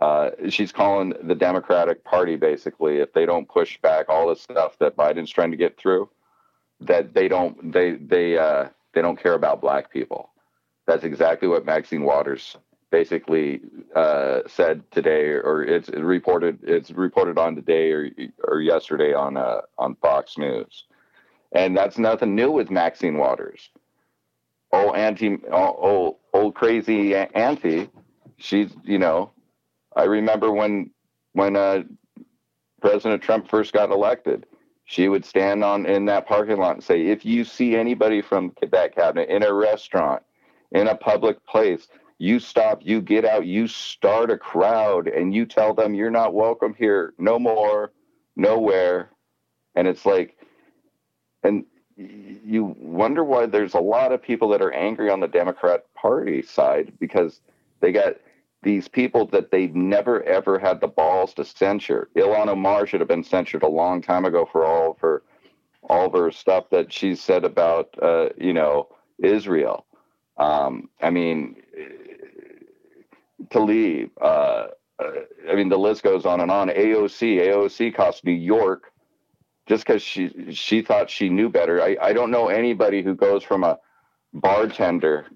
[0.00, 4.78] uh, she's calling the Democratic Party basically, if they don't push back all the stuff
[4.78, 6.08] that Biden's trying to get through,
[6.80, 10.30] that they don't, they, they, uh, they don't care about black people.
[10.86, 12.56] That's exactly what Maxine Waters
[12.90, 13.60] basically
[13.94, 16.58] uh, said today, or it's reported.
[16.62, 18.10] It's reported on today or
[18.44, 20.84] or yesterday on uh, on Fox News,
[21.52, 23.68] and that's nothing new with Maxine Waters.
[24.72, 27.90] Oh, anti, oh, old, old crazy auntie.
[28.38, 29.32] She's you know,
[29.94, 30.90] I remember when
[31.32, 31.82] when uh,
[32.80, 34.46] President Trump first got elected.
[34.86, 38.52] She would stand on in that parking lot and say, "If you see anybody from
[38.62, 40.22] that cabinet in a restaurant,
[40.70, 45.44] in a public place, you stop, you get out, you start a crowd, and you
[45.44, 47.92] tell them you're not welcome here, no more,
[48.36, 49.10] nowhere.
[49.74, 50.38] And it's like,
[51.42, 51.64] and
[51.96, 56.42] you wonder why there's a lot of people that are angry on the Democrat Party
[56.42, 57.40] side because
[57.80, 58.14] they got
[58.66, 62.08] these people that they've never ever had the balls to censure.
[62.16, 65.22] Ilhan Omar should have been censured a long time ago for all of her
[65.88, 68.88] all of her stuff that she said about uh, you know
[69.22, 69.86] Israel.
[70.36, 71.56] Um, I mean,
[73.50, 74.10] Tlaib.
[74.20, 74.66] Uh,
[74.98, 75.12] uh,
[75.48, 76.68] I mean, the list goes on and on.
[76.68, 78.90] AOC, AOC cost New York
[79.68, 81.80] just because she she thought she knew better.
[81.80, 83.78] I, I don't know anybody who goes from a
[84.34, 85.26] bartender.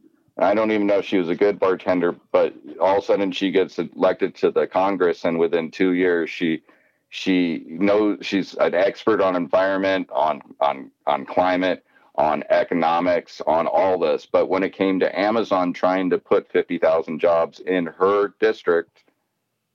[0.41, 3.31] I don't even know if she was a good bartender, but all of a sudden
[3.31, 6.63] she gets elected to the Congress, and within two years she
[7.11, 13.99] she knows she's an expert on environment, on on on climate, on economics, on all
[13.99, 14.27] this.
[14.27, 19.05] But when it came to Amazon trying to put 50,000 jobs in her district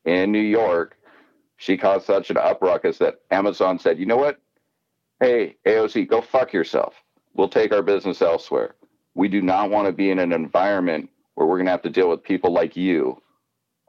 [0.06, 0.97] in New York,
[1.58, 4.39] she caused such an upruckus that Amazon said, you know what?
[5.19, 6.93] Hey, AOC, go fuck yourself.
[7.34, 8.75] We'll take our business elsewhere.
[9.15, 11.89] We do not want to be in an environment where we're going to have to
[11.89, 13.21] deal with people like you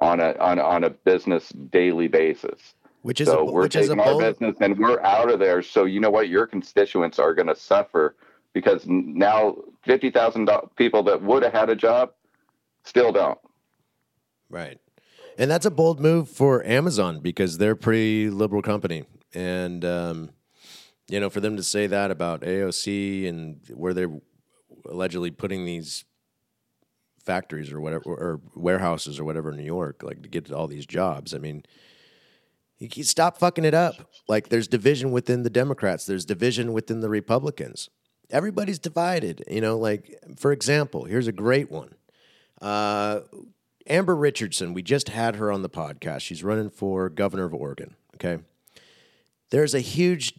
[0.01, 2.75] on a on, on a business daily basis.
[3.03, 5.63] Which is so a, we're which taking is our business and we're out of there.
[5.63, 6.29] So you know what?
[6.29, 8.17] Your constituents are going to suffer
[8.53, 12.13] because now 50,000 people that would have had a job
[12.85, 13.39] still don't.
[14.49, 14.79] Right.
[15.39, 19.05] And that's a bold move for Amazon because they're a pretty liberal company.
[19.35, 20.31] And, um,
[21.09, 24.21] you know, for them to say that about AOC and where they're
[24.89, 26.05] allegedly putting these
[27.25, 30.87] factories or whatever, or warehouses or whatever in New York, like to get all these
[30.87, 31.35] jobs.
[31.35, 31.65] I mean,
[32.79, 33.95] you stop fucking it up.
[34.29, 37.91] Like there's division within the Democrats, there's division within the Republicans
[38.31, 39.45] everybody's divided.
[39.49, 41.95] You know, like for example, here's a great one.
[42.61, 43.21] Uh,
[43.87, 46.23] Amber Richardson, we just had her on the podcast.
[46.23, 47.95] She's running for governor of Oregon.
[48.15, 48.43] Okay.
[49.51, 50.35] There's a huge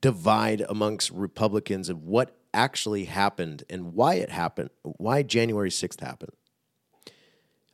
[0.00, 6.32] divide amongst Republicans of what actually happened and why it happened, why January 6th happened.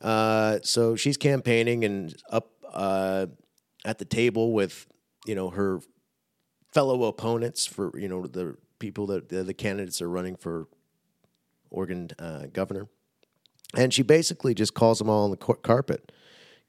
[0.01, 3.25] Uh, so she's campaigning and up uh,
[3.85, 4.87] at the table with,
[5.25, 5.79] you know, her
[6.73, 10.67] fellow opponents for, you know, the people that the, the candidates are running for
[11.69, 12.87] Oregon uh, governor,
[13.75, 16.11] and she basically just calls them all on the carpet.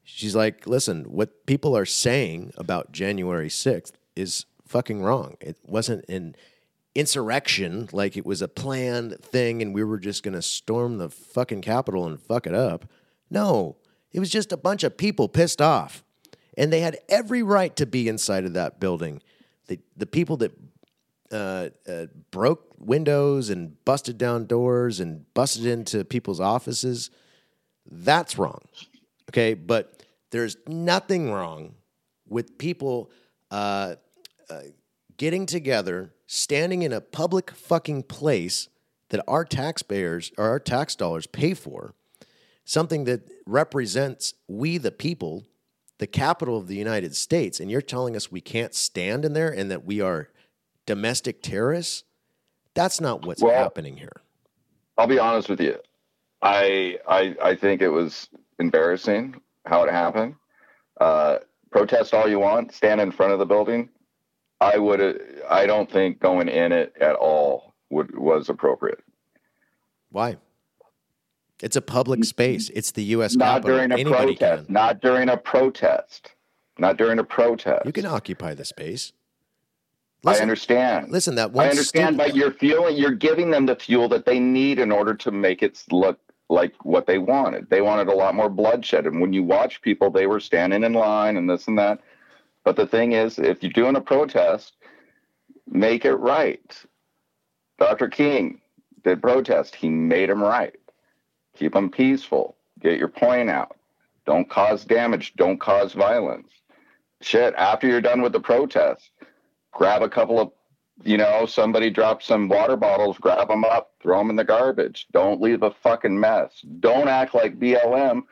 [0.02, 5.36] She's like, "Listen, what people are saying about January sixth is fucking wrong.
[5.40, 6.36] It wasn't an
[6.96, 11.08] insurrection like it was a planned thing, and we were just going to storm the
[11.08, 12.86] fucking Capitol and fuck it up.
[13.30, 13.76] No,
[14.12, 16.02] it was just a bunch of people pissed off,
[16.56, 19.22] and they had every right to be inside of that building."
[19.68, 20.52] The, the people that
[21.32, 27.10] uh, uh, broke windows and busted down doors and busted into people's offices.
[27.90, 28.60] That's wrong.
[29.30, 29.54] Okay.
[29.54, 31.74] But there's nothing wrong
[32.28, 33.10] with people
[33.50, 33.96] uh,
[34.48, 34.60] uh,
[35.16, 38.68] getting together, standing in a public fucking place
[39.08, 41.94] that our taxpayers or our tax dollars pay for,
[42.64, 45.44] something that represents we the people,
[45.98, 49.50] the capital of the United States, and you're telling us we can't stand in there
[49.50, 50.28] and that we are
[50.84, 52.04] domestic terrorists.
[52.74, 54.20] That's not what's well, happening here.
[54.98, 55.78] I'll be honest with you.
[56.42, 60.34] I I I think it was embarrassing how it happened.
[61.00, 61.38] Uh,
[61.70, 63.88] protest all you want, stand in front of the building.
[64.60, 65.42] I would.
[65.48, 69.02] I don't think going in it at all would was appropriate.
[70.10, 70.36] Why?
[71.62, 72.70] It's a public space.
[72.70, 73.34] It's the U.S.
[73.34, 73.76] Not Capitol.
[73.76, 74.66] during a Anybody protest.
[74.66, 74.72] Can.
[74.72, 76.32] Not during a protest.
[76.78, 77.86] Not during a protest.
[77.86, 79.12] You can occupy the space.
[80.22, 81.10] Listen, I understand.
[81.10, 81.66] Listen, that one.
[81.66, 82.96] I understand, but you're fueling.
[82.96, 86.84] You're giving them the fuel that they need in order to make it look like
[86.84, 87.70] what they wanted.
[87.70, 90.92] They wanted a lot more bloodshed, and when you watch people, they were standing in
[90.92, 92.00] line and this and that.
[92.66, 94.72] But the thing is, if you're doing a protest,
[95.68, 96.76] make it right.
[97.78, 98.08] Dr.
[98.08, 98.60] King
[99.04, 99.76] did protest.
[99.76, 100.74] He made them right.
[101.56, 102.56] Keep them peaceful.
[102.80, 103.76] Get your point out.
[104.26, 105.34] Don't cause damage.
[105.36, 106.50] Don't cause violence.
[107.20, 109.10] Shit, after you're done with the protest,
[109.70, 110.50] grab a couple of,
[111.04, 115.06] you know, somebody drops some water bottles, grab them up, throw them in the garbage.
[115.12, 116.64] Don't leave a fucking mess.
[116.80, 118.22] Don't act like BLM.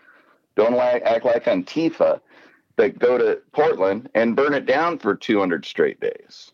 [0.57, 2.21] Don't act like Antifa
[2.77, 6.53] that go to Portland and burn it down for 200 straight days.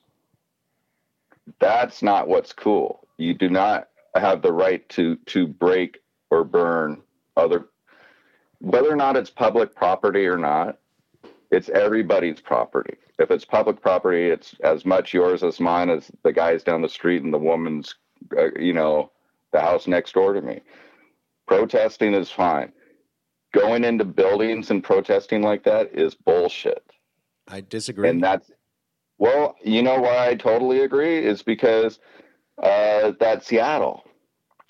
[1.58, 3.06] That's not what's cool.
[3.16, 6.00] You do not have the right to to break
[6.30, 7.02] or burn
[7.36, 7.66] other
[8.60, 10.78] whether or not it's public property or not
[11.50, 16.32] it's everybody's property if it's public property it's as much yours as mine as the
[16.32, 17.94] guys down the street and the woman's
[18.36, 19.10] uh, you know
[19.52, 20.60] the house next door to me
[21.46, 22.72] protesting is fine
[23.52, 26.84] going into buildings and protesting like that is bullshit
[27.48, 28.50] i disagree and that's
[29.18, 31.98] well you know why i totally agree is because
[32.62, 34.04] uh, that seattle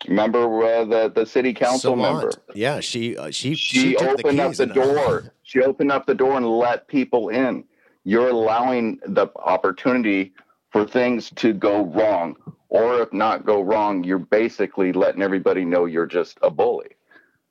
[0.09, 2.33] Remember uh, the the city council member?
[2.55, 5.35] Yeah, she uh, she she, she opened the up the door.
[5.43, 7.64] she opened up the door and let people in.
[8.05, 10.33] You're allowing the opportunity
[10.70, 12.37] for things to go wrong,
[12.70, 16.97] or if not go wrong, you're basically letting everybody know you're just a bully.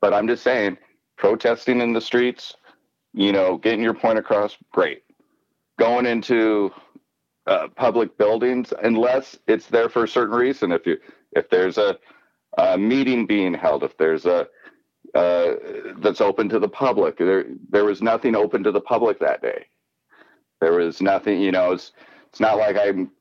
[0.02, 0.78] But I'm just saying,
[1.20, 2.56] protesting in the streets,
[3.14, 5.04] you know, getting your point across, great.
[5.78, 6.72] Going into
[7.46, 10.72] uh, public buildings, unless it's there for a certain reason.
[10.72, 10.98] If you
[11.34, 11.98] if there's a
[12.58, 14.48] a meeting being held, if there's a
[15.16, 15.56] uh,
[15.98, 19.66] that's open to the public, there there was nothing open to the public that day.
[20.62, 21.72] There was nothing, you know.
[21.74, 21.94] It's
[22.30, 23.12] it's not like I'm.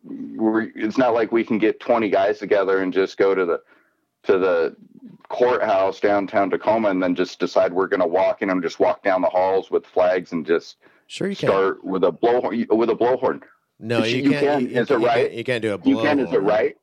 [0.74, 3.60] It's not like we can get 20 guys together and just go to the
[4.24, 4.76] to the
[5.28, 9.02] courthouse downtown Tacoma and then just decide we're going to walk in and just walk
[9.02, 11.90] down the halls with flags and just sure you start can.
[11.90, 13.42] with a blowhorn with a blowhorn.
[13.80, 14.44] No, you, you, can't.
[14.44, 14.70] Can.
[14.70, 15.32] You, is it right?
[15.32, 15.86] You can't do a blowhorn.
[15.86, 16.18] You can.
[16.18, 16.76] Is it right?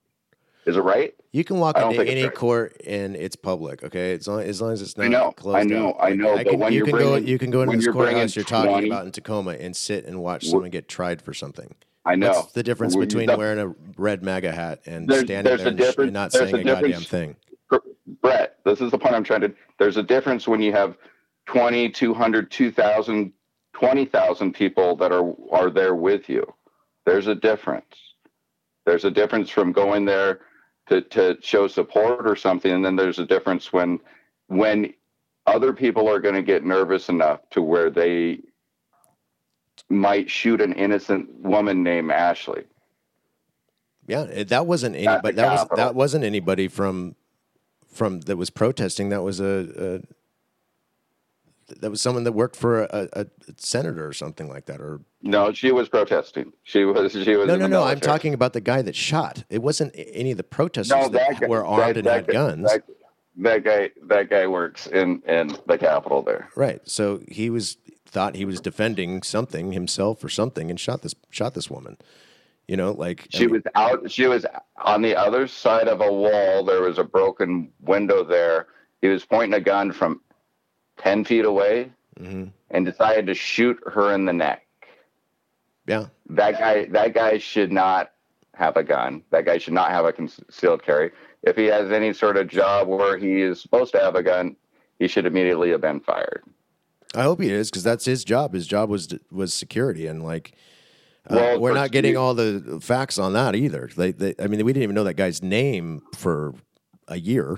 [0.66, 1.14] Is it right?
[1.32, 2.34] You can walk into any right.
[2.34, 3.84] court and it's public.
[3.84, 5.06] Okay, as long as, long as it's not.
[5.06, 5.32] I know.
[5.32, 5.96] Closed I know.
[6.00, 6.36] I know.
[6.36, 7.16] I can, you can bringing, go.
[7.18, 10.48] You can go into this courthouse you're talking about in Tacoma and sit and watch
[10.48, 11.76] someone get tried for something.
[12.06, 12.34] I know.
[12.34, 16.00] That's the difference between wearing a red MAGA hat and there's, standing there's there and,
[16.00, 17.36] and not saying a, a goddamn thing.
[18.22, 19.54] Brett, this is the point I'm trying to.
[19.80, 20.98] There's a difference when you have
[21.48, 23.34] 20, 200, 2,000,
[23.74, 26.46] 20,000 people that are are there with you.
[27.06, 27.96] There's a difference.
[28.86, 30.42] There's a difference from going there
[30.88, 32.72] to, to show support or something.
[32.72, 34.00] And then there's a difference when
[34.48, 34.94] when
[35.48, 38.40] other people are going to get nervous enough to where they
[39.90, 42.64] might shoot an innocent woman named Ashley.
[44.08, 45.36] Yeah, eh, that wasn't anybody.
[45.36, 47.16] That was that wasn't anybody from
[47.88, 49.10] from that was protesting.
[49.10, 53.26] That was a, a that was someone that worked for a, a,
[53.58, 56.54] senator or something like that, or no, she was protesting.
[56.64, 57.48] She was she was.
[57.48, 57.84] No, no, no.
[57.84, 59.44] I'm talking about the guy that shot.
[59.50, 62.28] It wasn't any of the protesters no, that, that guy, were armed that, and had
[62.28, 62.72] guns.
[62.72, 62.84] That,
[63.38, 66.50] that, guy, that guy works in in the Capitol there.
[66.56, 66.88] Right.
[66.88, 67.78] So he was
[68.16, 71.98] thought he was defending something himself or something, and shot this shot this woman.
[72.66, 74.10] You know, like she I mean, was out.
[74.10, 74.46] She was
[74.78, 76.64] on the other side of a wall.
[76.64, 78.68] There was a broken window there.
[79.02, 80.22] He was pointing a gun from
[81.00, 82.46] 10 feet away mm-hmm.
[82.72, 84.66] and decided to shoot her in the neck.
[85.86, 86.06] Yeah.
[86.30, 88.14] That guy, that guy should not
[88.56, 89.24] have a gun.
[89.30, 91.12] That guy should not have a concealed carry.
[91.44, 94.56] If he has any sort of job where he is supposed to have a gun,
[95.00, 96.44] he should immediately have been fired.
[97.16, 98.54] I hope he is because that's his job.
[98.54, 100.54] His job was was security, and like
[101.30, 103.90] uh, well, we're not getting all the facts on that either.
[103.96, 106.54] They, they, I mean, we didn't even know that guy's name for
[107.08, 107.58] a year.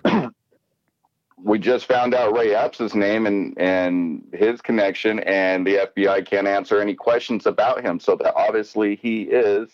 [1.43, 6.47] we just found out Ray Epps' name and and his connection, and the FBI can't
[6.47, 7.99] answer any questions about him.
[7.99, 9.69] So that obviously he is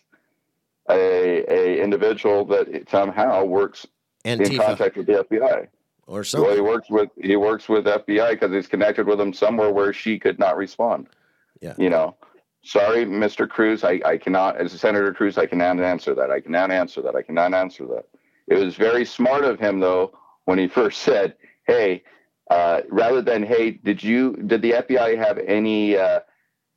[0.90, 3.86] a a individual that somehow works
[4.26, 4.50] Antifa.
[4.50, 5.68] in contact with the FBI.
[6.06, 6.48] Or something.
[6.48, 9.94] Well, he works with he works with FBI because he's connected with them somewhere where
[9.94, 11.08] she could not respond.
[11.62, 12.16] Yeah, you know.
[12.66, 13.48] Sorry, Mr.
[13.48, 16.32] Cruz, I, I cannot, as a Senator Cruz, I cannot answer that.
[16.32, 17.14] I cannot answer that.
[17.14, 18.06] I cannot answer that.
[18.48, 21.36] It was very smart of him, though, when he first said,
[21.68, 22.04] hey,
[22.50, 26.20] uh, rather than hey, did you did the FBI have any uh,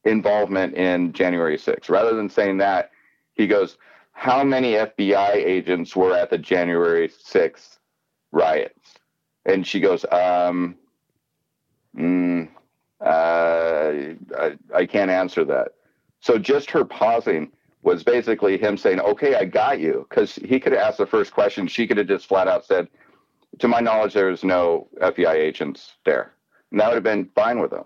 [0.04, 1.88] involvement in January 6th?
[1.88, 2.90] Rather than saying that,
[3.34, 3.76] he goes,
[4.12, 7.78] how many FBI agents were at the January 6th
[8.32, 8.75] riots?
[9.47, 10.76] And she goes, um,
[11.97, 12.49] mm,
[13.01, 13.92] uh,
[14.38, 15.72] I, I can't answer that.
[16.20, 20.05] So just her pausing was basically him saying, okay, I got you.
[20.11, 21.68] Because he could have asked the first question.
[21.68, 22.88] She could have just flat out said,
[23.61, 26.32] to my knowledge, there's no FBI agents there.
[26.70, 27.84] And that would have been fine with him.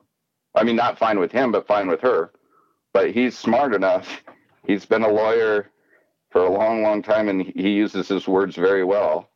[0.55, 2.33] I mean, not fine with him, but fine with her.
[2.93, 4.23] But he's smart enough.
[4.67, 5.71] He's been a lawyer
[6.31, 9.29] for a long, long time, and he uses his words very well,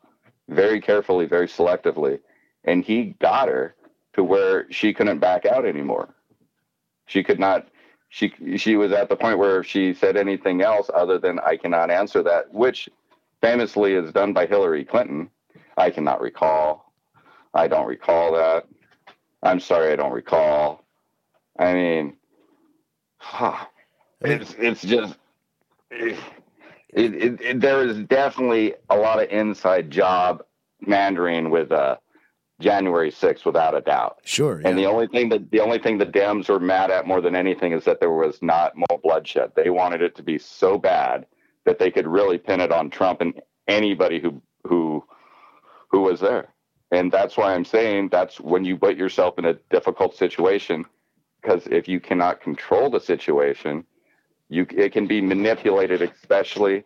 [0.48, 2.20] very carefully, very selectively.
[2.64, 3.74] And he got her
[4.14, 6.14] to where she couldn't back out anymore.
[7.06, 7.68] She could not.
[8.08, 11.56] She she was at the point where if she said anything else other than "I
[11.56, 12.88] cannot answer that," which
[13.40, 15.30] famously is done by Hillary Clinton.
[15.76, 16.92] I cannot recall.
[17.52, 18.66] I don't recall that.
[19.42, 20.84] I'm sorry, I don't recall.
[21.58, 22.16] I mean,
[23.18, 23.66] huh,
[24.20, 25.16] it's it's just
[25.90, 26.16] eh,
[26.94, 30.44] it, it, it, there is definitely a lot of inside job
[30.80, 31.96] Mandarin with uh,
[32.60, 34.18] January 6th, without a doubt.
[34.24, 34.62] Sure.
[34.64, 37.34] And the only thing that the only thing the Dems are mad at more than
[37.34, 39.52] anything is that there was not more bloodshed.
[39.56, 41.26] They wanted it to be so bad
[41.64, 45.04] that they could really pin it on Trump and anybody who who
[45.90, 46.48] who was there.
[46.90, 50.84] And that's why I'm saying that's when you put yourself in a difficult situation
[51.42, 53.84] because if you cannot control the situation,
[54.54, 56.84] you it can be manipulated especially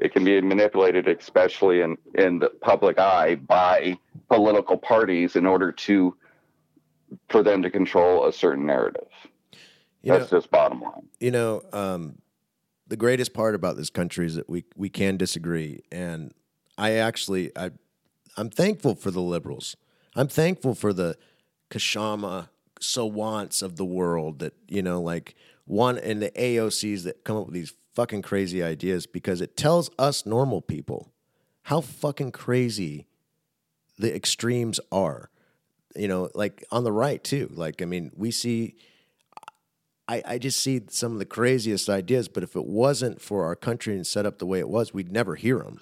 [0.00, 3.96] it can be manipulated especially in in the public eye by
[4.28, 6.16] political parties in order to
[7.28, 9.08] for them to control a certain narrative.
[10.02, 11.08] You That's know, just bottom line.
[11.20, 12.18] You know, um,
[12.86, 16.32] the greatest part about this country is that we we can disagree, and
[16.76, 17.70] I actually I
[18.36, 19.76] I'm thankful for the liberals.
[20.14, 21.16] I'm thankful for the
[21.70, 22.48] Kshama
[22.80, 25.34] Sawants of the world that you know, like
[25.64, 29.90] one and the AOCs that come up with these fucking crazy ideas because it tells
[29.98, 31.12] us normal people
[31.62, 33.06] how fucking crazy
[33.98, 35.30] the extremes are.
[35.96, 37.50] You know, like on the right too.
[37.54, 38.74] Like, I mean, we see
[40.06, 43.56] I, I just see some of the craziest ideas, but if it wasn't for our
[43.56, 45.78] country and set up the way it was, we'd never hear them.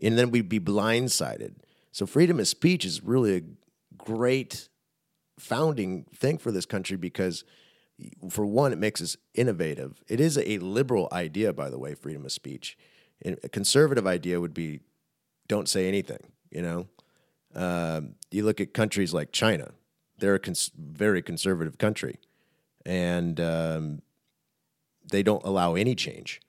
[0.00, 1.56] And then we'd be blindsided.
[1.90, 3.42] So freedom of speech is really a
[3.96, 4.68] great
[5.38, 7.44] founding thing for this country because
[8.30, 10.02] for one, it makes us innovative.
[10.08, 12.76] It is a liberal idea, by the way, freedom of speech.
[13.24, 14.80] A conservative idea would be
[15.48, 16.20] don't say anything,
[16.50, 16.86] you know?
[17.54, 19.72] Um, you look at countries like China,
[20.18, 22.18] they're a cons- very conservative country
[22.84, 24.02] and um,
[25.10, 26.40] they don't allow any change.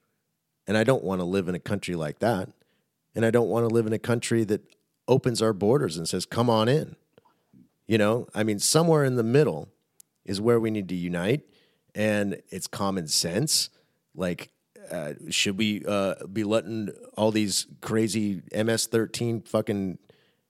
[0.68, 2.50] And I don't want to live in a country like that.
[3.16, 4.62] And I don't want to live in a country that
[5.08, 6.96] opens our borders and says, come on in.
[7.88, 9.70] You know, I mean, somewhere in the middle
[10.30, 11.42] is where we need to unite.
[11.96, 13.72] And it's common sense.
[14.14, 14.52] Like,
[14.92, 19.98] uh, should we uh, be letting all these crazy MS 13 fucking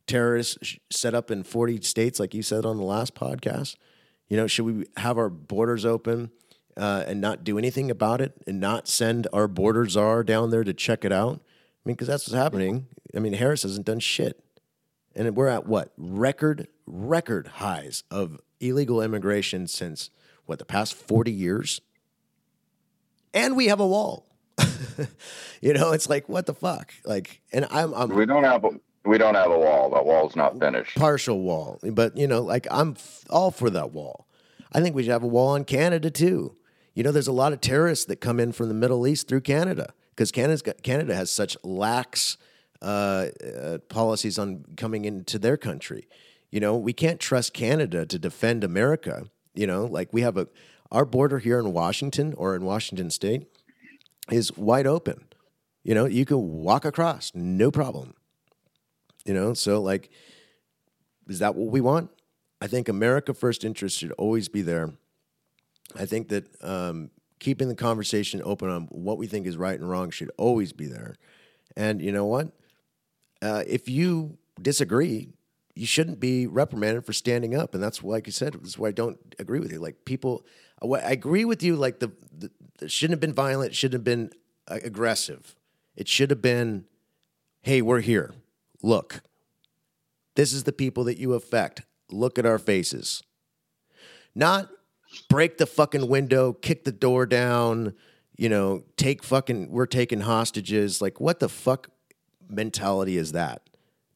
[0.05, 3.77] terrorists set up in 40 states, like you said on the last podcast?
[4.27, 6.31] You know, should we have our borders open
[6.75, 10.65] uh, and not do anything about it and not send our border czar down there
[10.65, 11.35] to check it out?
[11.35, 12.87] I mean, because that's what's happening.
[13.15, 14.43] I mean, Harris hasn't done shit.
[15.15, 15.93] And we're at what?
[15.97, 20.09] Record, record highs of illegal immigration since
[20.45, 21.81] what, the past 40 years?
[23.33, 24.25] And we have a wall.
[25.61, 26.93] you know, it's like, what the fuck?
[27.05, 28.71] Like, and I'm, I'm we don't have a,
[29.05, 29.91] we don't have a wall.
[29.91, 30.97] That wall's not finished.
[30.97, 34.27] Partial wall, but you know, like I'm f- all for that wall.
[34.73, 36.55] I think we should have a wall on Canada too.
[36.93, 39.41] You know, there's a lot of terrorists that come in from the Middle East through
[39.41, 42.37] Canada because Canada has such lax
[42.81, 43.27] uh,
[43.61, 46.07] uh, policies on coming into their country.
[46.51, 49.25] You know, we can't trust Canada to defend America.
[49.53, 50.47] You know, like we have a
[50.91, 53.47] our border here in Washington or in Washington State
[54.31, 55.25] is wide open.
[55.83, 58.15] You know, you can walk across, no problem.
[59.25, 60.09] You know, so like,
[61.27, 62.09] is that what we want?
[62.61, 64.93] I think America first interest should always be there.
[65.95, 69.89] I think that um, keeping the conversation open on what we think is right and
[69.89, 71.15] wrong should always be there.
[71.75, 72.49] And you know what?
[73.41, 75.29] Uh, if you disagree,
[75.75, 77.73] you shouldn't be reprimanded for standing up.
[77.73, 79.79] And that's why, like you said, that's why I don't agree with you.
[79.79, 80.45] Like people,
[80.81, 81.75] I agree with you.
[81.75, 82.51] Like the, the
[82.81, 83.75] it shouldn't have been violent.
[83.75, 84.31] Shouldn't have been
[84.67, 85.55] uh, aggressive.
[85.95, 86.85] It should have been,
[87.61, 88.33] hey, we're here
[88.81, 89.21] look,
[90.35, 91.83] this is the people that you affect.
[92.09, 93.23] Look at our faces.
[94.35, 94.69] Not
[95.29, 97.93] break the fucking window, kick the door down,
[98.37, 101.01] you know, take fucking, we're taking hostages.
[101.01, 101.89] Like, what the fuck
[102.47, 103.68] mentality is that?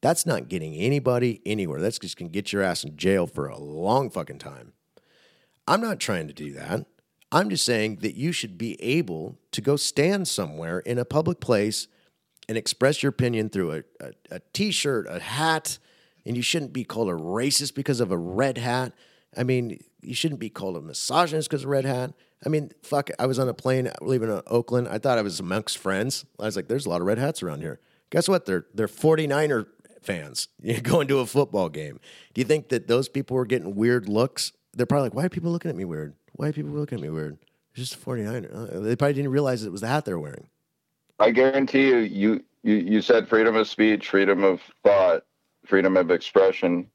[0.04, 1.80] That's not getting anybody anywhere.
[1.80, 4.74] That's just gonna get your ass in jail for a long fucking time.
[5.66, 6.86] I'm not trying to do that.
[7.32, 11.40] I'm just saying that you should be able to go stand somewhere in a public
[11.40, 11.88] place
[12.50, 15.80] and express your opinion through a, a, a t-shirt, a hat,
[16.26, 18.92] and you shouldn't be called a racist because of a red hat.
[19.38, 22.12] I mean, you shouldn't be called a misogynist because of a red hat.
[22.46, 24.90] I mean, fuck, I was on a plane leaving uh, Oakland.
[24.90, 26.26] I thought I was amongst friends.
[26.38, 27.80] I was like, there's a lot of red hats around here.
[28.10, 28.46] Guess what?
[28.46, 29.66] They're they're 49er
[30.04, 30.48] fans.
[30.84, 32.00] Going to a football game.
[32.34, 34.52] Do you think that those people were getting weird looks?
[34.74, 36.16] They're probably like, why are people looking at me weird?
[36.34, 37.38] Why are people looking at me weird?
[37.76, 38.76] It's just a 49er.
[38.76, 40.48] Uh, they probably didn't realize it was the hat they're wearing.
[41.20, 45.24] I guarantee you, you, you, you said freedom of speech, freedom of thought,
[45.66, 46.88] freedom of expression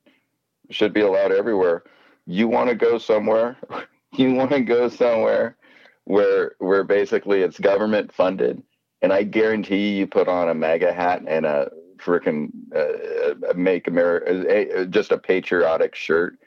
[0.71, 1.85] should be allowed everywhere.
[2.27, 3.57] You want to go somewhere,
[4.13, 5.57] you want to go somewhere
[6.05, 8.63] where where basically it's government funded,
[9.03, 13.89] and I guarantee you you put on a MAGA hat and a freaking uh, make
[13.89, 16.39] America just a patriotic shirt,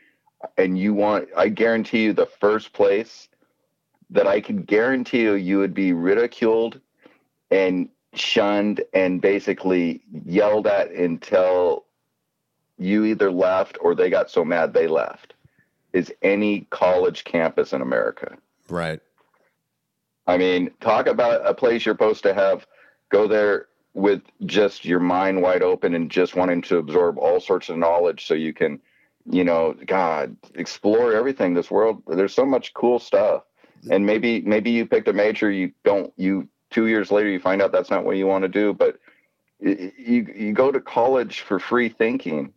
[0.58, 3.30] and you want I guarantee you the first place
[4.10, 6.80] that I can guarantee you you would be ridiculed
[7.50, 11.86] and shunned and basically yelled at until
[12.78, 15.34] you either left or they got so mad they left
[15.94, 18.38] is any college campus in America.
[18.70, 19.00] Right.
[20.28, 22.66] I mean, talk about a place you're supposed to have
[23.10, 27.70] go there with just your mind wide open and just wanting to absorb all sorts
[27.70, 28.80] of knowledge so you can,
[29.26, 31.54] you know, God, explore everything.
[31.54, 33.44] This world, there's so much cool stuff.
[33.90, 37.62] And maybe maybe you picked a major you don't you two years later you find
[37.64, 39.00] out that's not what you want to do, but
[39.60, 42.54] you you go to college for free thinking.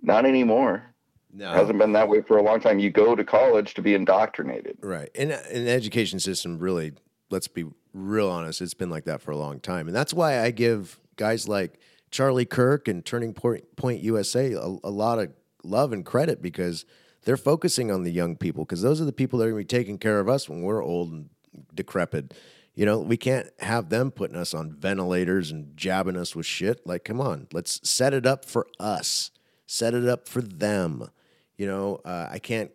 [0.00, 0.94] Not anymore.
[1.32, 1.50] No.
[1.50, 2.78] It hasn't been that way for a long time.
[2.78, 4.78] You go to college to be indoctrinated.
[4.80, 5.10] Right.
[5.16, 6.92] And uh, an education system really,
[7.30, 9.86] let's be real honest, it's been like that for a long time.
[9.86, 14.90] And that's why I give guys like Charlie Kirk and Turning Point USA a, a
[14.90, 16.84] lot of love and credit because
[17.24, 19.74] they're focusing on the young people because those are the people that are going to
[19.74, 21.28] be taking care of us when we're old and
[21.74, 22.34] decrepit.
[22.74, 26.86] You know, we can't have them putting us on ventilators and jabbing us with shit.
[26.86, 29.30] Like, come on, let's set it up for us,
[29.66, 31.08] set it up for them.
[31.56, 32.72] You know, uh, I can't.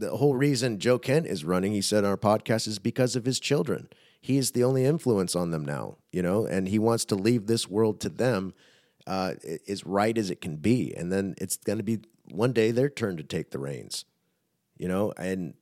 [0.00, 3.26] The whole reason Joe Kent is running, he said on our podcast, is because of
[3.26, 3.88] his children.
[4.18, 7.46] He is the only influence on them now, you know, and he wants to leave
[7.46, 8.54] this world to them
[9.06, 9.34] uh,
[9.68, 10.94] as right as it can be.
[10.94, 14.06] And then it's going to be one day their turn to take the reins,
[14.78, 15.12] you know.
[15.18, 15.52] And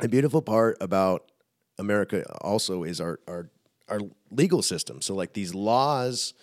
[0.00, 1.30] the beautiful part about
[1.78, 3.50] America also is our, our,
[3.88, 4.00] our
[4.32, 5.00] legal system.
[5.00, 6.34] So, like these laws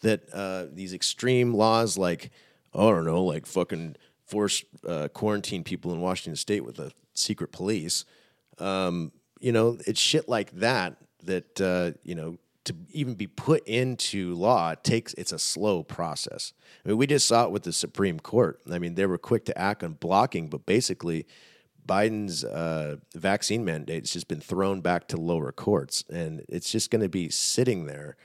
[0.00, 2.30] that, uh, these extreme laws, like,
[2.74, 3.96] I don't know, like fucking
[4.26, 8.04] force uh, quarantine people in Washington State with the secret police.
[8.58, 13.66] Um, you know, it's shit like that that uh, you know to even be put
[13.66, 16.52] into law it takes it's a slow process.
[16.84, 18.60] I mean, we just saw it with the Supreme Court.
[18.70, 21.26] I mean, they were quick to act on blocking, but basically.
[21.86, 26.90] Biden's uh, vaccine mandate has just been thrown back to lower courts, and it's just
[26.90, 28.16] going to be sitting there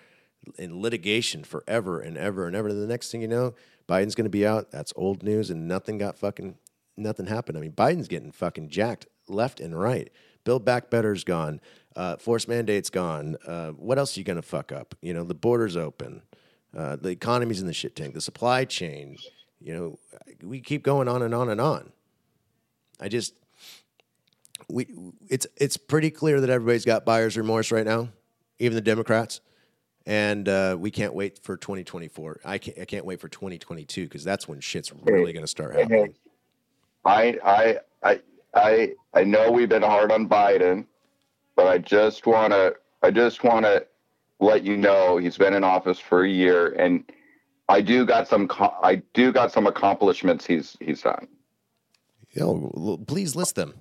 [0.57, 2.69] in litigation forever and ever and ever.
[2.69, 3.53] And the next thing you know,
[3.87, 4.71] Biden's going to be out.
[4.71, 6.55] That's old news, and nothing got fucking
[6.97, 7.57] nothing happened.
[7.57, 10.09] I mean, Biden's getting fucking jacked left and right.
[10.43, 11.61] Build back better's gone.
[11.95, 13.37] Uh, force mandates gone.
[13.45, 14.95] Uh, what else are you going to fuck up?
[15.01, 16.23] You know, the border's open.
[16.75, 18.13] Uh, the economy's in the shit tank.
[18.13, 19.17] The supply chain.
[19.59, 19.99] You know,
[20.41, 21.91] we keep going on and on and on.
[22.99, 23.33] I just
[24.69, 24.87] we
[25.27, 28.09] it's it's pretty clear that everybody's got buyer's remorse right now,
[28.59, 29.41] even the Democrats
[30.05, 32.41] and uh, we can't wait for 2024.
[32.43, 32.79] I can't.
[32.79, 36.15] I can't wait for 2022 because that's when shit's really going to start happening.
[37.05, 38.21] I I I
[38.53, 40.85] I I know we've been hard on Biden,
[41.55, 43.85] but I just want to I just want to
[44.39, 47.03] let you know he's been in office for a year, and
[47.69, 48.49] I do got some
[48.83, 51.27] I do got some accomplishments he's he's done.
[52.31, 53.73] Yo, please list them.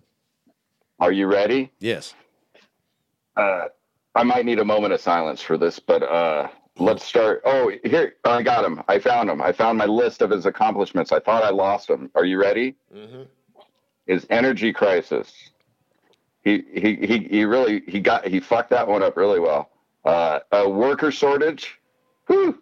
[0.99, 1.71] Are you ready?
[1.79, 2.14] Yes.
[3.37, 3.66] Uh,
[4.15, 6.49] I might need a moment of silence for this, but uh,
[6.79, 7.43] let's start.
[7.45, 8.83] Oh, here I got him.
[8.89, 9.41] I found him.
[9.41, 11.13] I found my list of his accomplishments.
[11.13, 12.11] I thought I lost him.
[12.15, 12.75] Are you ready?
[12.95, 13.23] Mm-hmm.
[14.07, 15.33] His energy crisis.
[16.43, 19.71] He he he he really he got he fucked that one up really well.
[20.05, 21.79] Uh, a worker shortage.
[22.27, 22.61] Whew.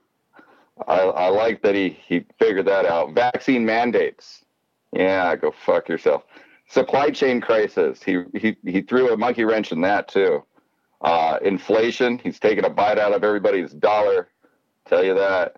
[0.87, 3.15] I, I like that he he figured that out.
[3.15, 4.45] Vaccine mandates.
[4.93, 6.25] Yeah, go fuck yourself.
[6.69, 8.03] Supply chain crisis.
[8.03, 10.45] He he he threw a monkey wrench in that too.
[11.01, 14.29] Uh, inflation, he's taking a bite out of everybody's dollar.
[14.87, 15.57] Tell you that.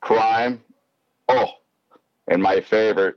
[0.00, 0.60] Crime,
[1.28, 1.48] oh,
[2.28, 3.16] and my favorite,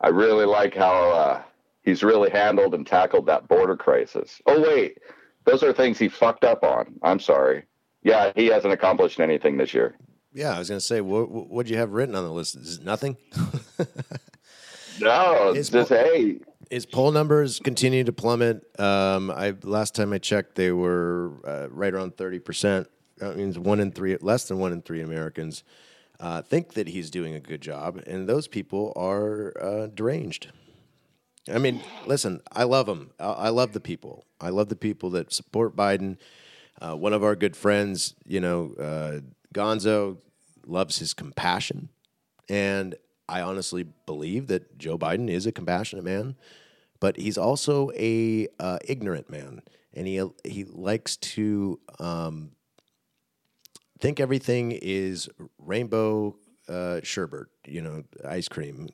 [0.00, 1.42] I really like how uh,
[1.82, 4.40] he's really handled and tackled that border crisis.
[4.46, 4.98] Oh, wait,
[5.44, 6.94] those are things he fucked up on.
[7.02, 7.64] I'm sorry.
[8.02, 9.96] Yeah, he hasn't accomplished anything this year.
[10.32, 12.56] Yeah, I was going to say, what would you have written on the list?
[12.56, 13.16] Is it nothing?
[15.00, 16.38] no, it's just, hey,
[16.72, 18.64] his poll numbers continue to plummet.
[18.80, 22.88] Um, I last time I checked, they were uh, right around thirty percent.
[23.18, 25.64] That means one in three, less than one in three Americans
[26.18, 30.50] uh, think that he's doing a good job, and those people are uh, deranged.
[31.52, 32.88] I mean, listen, I love.
[33.20, 34.24] I, I, love the people.
[34.40, 36.16] I love the people that support Biden.
[36.80, 39.20] Uh, one of our good friends, you know, uh,
[39.52, 40.16] Gonzo,
[40.64, 41.90] loves his compassion,
[42.48, 42.94] and
[43.28, 46.36] I honestly believe that Joe Biden is a compassionate man.
[47.02, 49.60] But he's also a uh, ignorant man,
[49.92, 52.52] and he he likes to um,
[53.98, 55.28] think everything is
[55.58, 56.36] rainbow
[56.68, 58.88] uh, sherbet, you know, ice cream.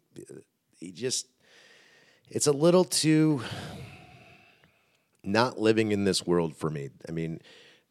[0.81, 1.29] He just
[2.31, 3.43] it's a little too
[5.23, 6.91] not living in this world for me.
[7.09, 7.41] I mean,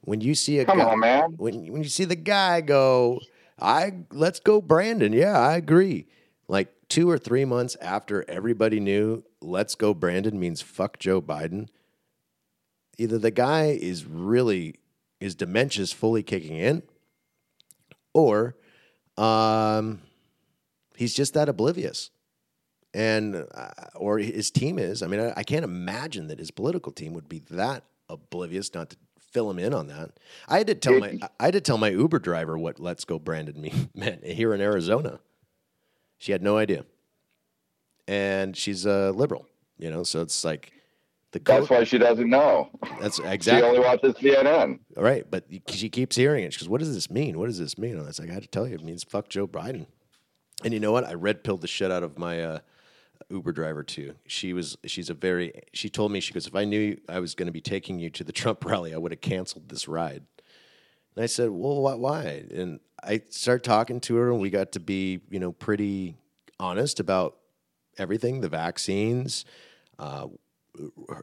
[0.02, 1.38] when you see a Come guy, on, man.
[1.38, 3.20] when when you see the guy go,
[3.60, 5.14] I let's go Brandon.
[5.14, 6.08] Yeah, I agree.
[6.48, 11.68] Like two or three months after everybody knew let's go Brandon means fuck Joe Biden.
[12.98, 14.76] Either the guy is really
[15.20, 16.84] his dementia's fully kicking in,
[18.14, 18.56] or
[19.18, 20.02] um,
[20.96, 22.10] he's just that oblivious
[22.94, 25.04] and uh, or his team is.
[25.04, 28.90] I mean, I, I can't imagine that his political team would be that oblivious not
[28.92, 30.12] to fill him in on that.
[30.48, 33.20] I had to tell my I had to tell my Uber driver what "Let's Go
[33.20, 35.20] Brandon" me meant here in Arizona.
[36.18, 36.84] She had no idea,
[38.08, 39.48] and she's a liberal,
[39.78, 40.04] you know.
[40.04, 40.72] So it's like
[41.32, 42.70] the That's why she doesn't know.
[43.00, 43.62] that's exactly.
[43.62, 44.80] She only watches CNN.
[44.96, 46.54] all right, but she keeps hearing it.
[46.54, 47.38] She goes, "What does this mean?
[47.38, 49.04] What does this mean?" And I was like, "I had to tell you, it means
[49.04, 49.88] fuck Joe Biden."
[50.64, 51.06] And you know what?
[51.06, 52.60] I red pilled the shit out of my uh,
[53.30, 54.16] Uber driver too.
[54.26, 55.62] She was, she's a very.
[55.74, 58.10] She told me she goes, "If I knew I was going to be taking you
[58.12, 60.24] to the Trump rally, I would have canceled this ride."
[61.18, 62.44] And I said, "Well, why?" why?
[62.54, 66.16] And I started talking to her, and we got to be, you know, pretty
[66.60, 67.38] honest about
[67.98, 69.44] everything, the vaccines,
[69.98, 70.28] uh,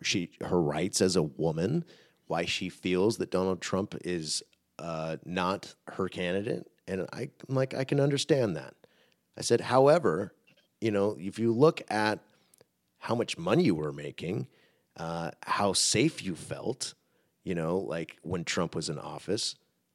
[0.03, 1.84] she her rights as a woman,
[2.26, 4.42] why she feels that Donald Trump is
[4.80, 8.74] uh, not her candidate, and I'm like I can understand that.
[9.38, 10.34] I said, however,
[10.80, 12.18] you know, if you look at
[12.99, 14.49] how much money you were making,
[14.97, 16.95] uh, how safe you felt,
[17.45, 19.55] you know, like when Trump was in office,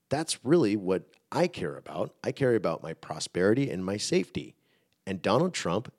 [0.10, 2.14] that's really what I care about.
[2.24, 4.56] I care about my prosperity and my safety.
[5.06, 5.92] And Donald Trump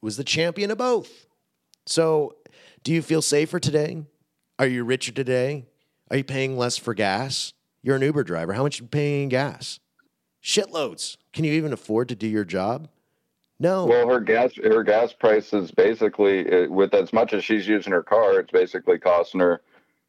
[0.00, 1.26] was the champion of both.
[1.86, 2.36] So,
[2.84, 4.04] do you feel safer today?
[4.58, 5.66] Are you richer today?
[6.10, 7.52] Are you paying less for gas?
[7.82, 8.52] You're an Uber driver.
[8.52, 9.80] How much are you paying in gas?
[10.42, 11.16] Shitloads.
[11.32, 12.88] Can you even afford to do your job?
[13.58, 13.84] No.
[13.84, 17.92] Well, her gas her gas price is basically uh, with as much as she's using
[17.92, 19.60] her car, it's basically costing her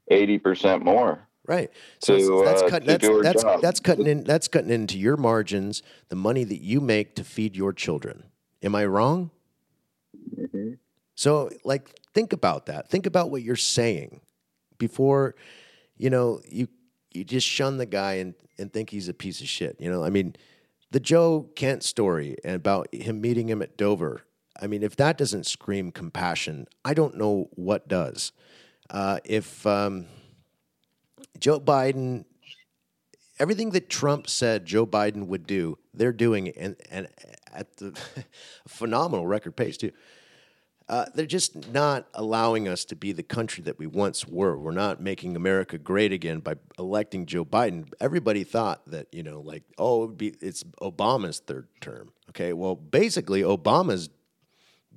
[0.09, 1.27] eighty percent more.
[1.47, 1.71] Right.
[1.99, 3.61] So to, it's- that's uh, cutting that's that's, job.
[3.61, 7.55] that's cutting in that's cutting into your margins, the money that you make to feed
[7.55, 8.23] your children.
[8.63, 9.31] Am I wrong?
[10.39, 10.77] Mhm.
[11.15, 12.89] So like think about that.
[12.89, 14.21] Think about what you're saying
[14.77, 15.35] before
[15.97, 16.67] you know you
[17.11, 19.75] you just shun the guy and and think he's a piece of shit.
[19.79, 20.35] You know, I mean,
[20.91, 24.21] the Joe Kent story and about him meeting him at Dover.
[24.61, 28.31] I mean, if that doesn't scream compassion, I don't know what does.
[28.91, 30.05] Uh, if um,
[31.39, 32.25] Joe Biden,
[33.39, 37.07] everything that Trump said Joe Biden would do, they're doing, and and
[37.53, 37.97] at the
[38.67, 39.91] phenomenal record pace too.
[40.91, 44.57] Uh, they're just not allowing us to be the country that we once were.
[44.57, 47.89] We're not making America great again by electing Joe Biden.
[48.01, 52.11] Everybody thought that you know, like, oh, it be it's Obama's third term.
[52.29, 54.09] Okay, well, basically, Obama's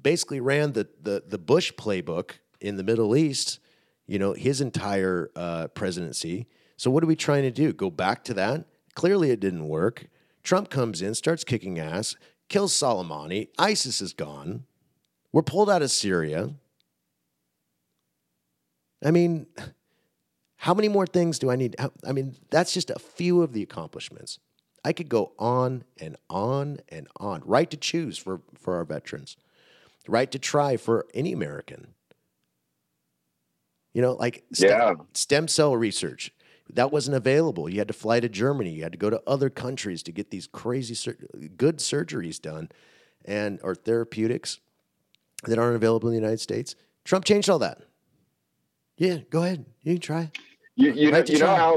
[0.01, 3.61] basically ran the the, the Bush playbook in the Middle East.
[4.07, 6.47] You know, his entire uh, presidency.
[6.77, 7.73] So what are we trying to do?
[7.73, 8.67] Go back to that?
[8.95, 10.07] Clearly, it didn't work.
[10.43, 12.17] Trump comes in, starts kicking ass,
[12.49, 13.49] kills Soleimani.
[13.59, 14.65] ISIS is gone.
[15.33, 16.51] We're pulled out of Syria.
[19.05, 19.47] I mean,
[20.57, 21.77] how many more things do I need?
[22.07, 24.39] I mean, that's just a few of the accomplishments.
[24.85, 27.43] I could go on and on and on.
[27.45, 29.37] Right to choose for, for our veterans,
[30.07, 31.94] right to try for any American.
[33.95, 34.95] You know, like stem, Yeah.
[35.15, 36.33] stem cell research
[36.73, 37.69] that wasn't available.
[37.69, 38.71] You had to fly to Germany.
[38.71, 41.17] You had to go to other countries to get these crazy, sur-
[41.57, 42.71] good surgeries done,
[43.25, 44.59] and or therapeutics
[45.45, 46.75] that aren't available in the United States.
[47.05, 47.83] Trump changed all that.
[48.97, 49.65] Yeah, go ahead.
[49.83, 50.31] You can try.
[50.77, 51.77] You you know, Right to you know how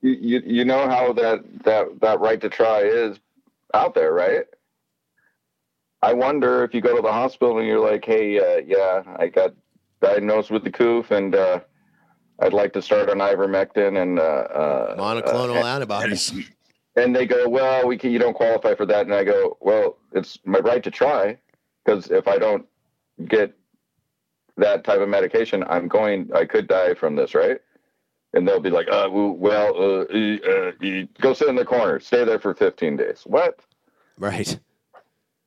[0.00, 3.18] you, you you know how that that that right to try is
[3.74, 4.46] out there, right?
[6.02, 9.28] I wonder if you go to the hospital and you're like, hey, uh, yeah, I
[9.28, 9.52] got
[10.00, 11.60] diagnosed with the coof and uh,
[12.40, 16.32] I'd like to start on ivermectin and uh, uh, Monoclonal uh, antibodies.
[16.96, 19.98] and they go, well, we can, you don't qualify for that, and I go, well,
[20.12, 21.38] it's my right to try
[21.84, 22.66] because if I don't
[23.26, 23.54] get
[24.56, 27.60] that type of medication, I'm going, I could die from this, right?
[28.32, 32.24] And they'll be like, uh, well, uh, uh, uh, go sit in the corner, stay
[32.24, 33.22] there for 15 days.
[33.26, 33.60] What?
[34.18, 34.58] Right.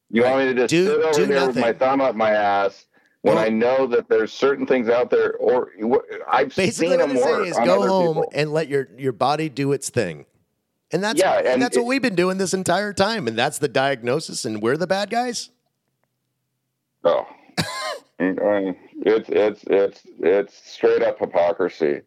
[0.10, 2.32] You want me to just Do- sit over do there with my thumb up my
[2.32, 2.86] ass
[3.24, 5.72] when Well- I know that there's certain things out there, or
[6.30, 8.32] I've Basically, seen what them work is go home people.
[8.36, 10.26] and let your, your body do its thing.
[10.92, 13.28] And that's Yeah, and, and that's what we've been doing this entire time.
[13.28, 15.50] And that's the diagnosis, and we're the bad guys.
[17.06, 17.26] Oh,
[18.20, 22.02] it's it's it's it's straight up hypocrisy,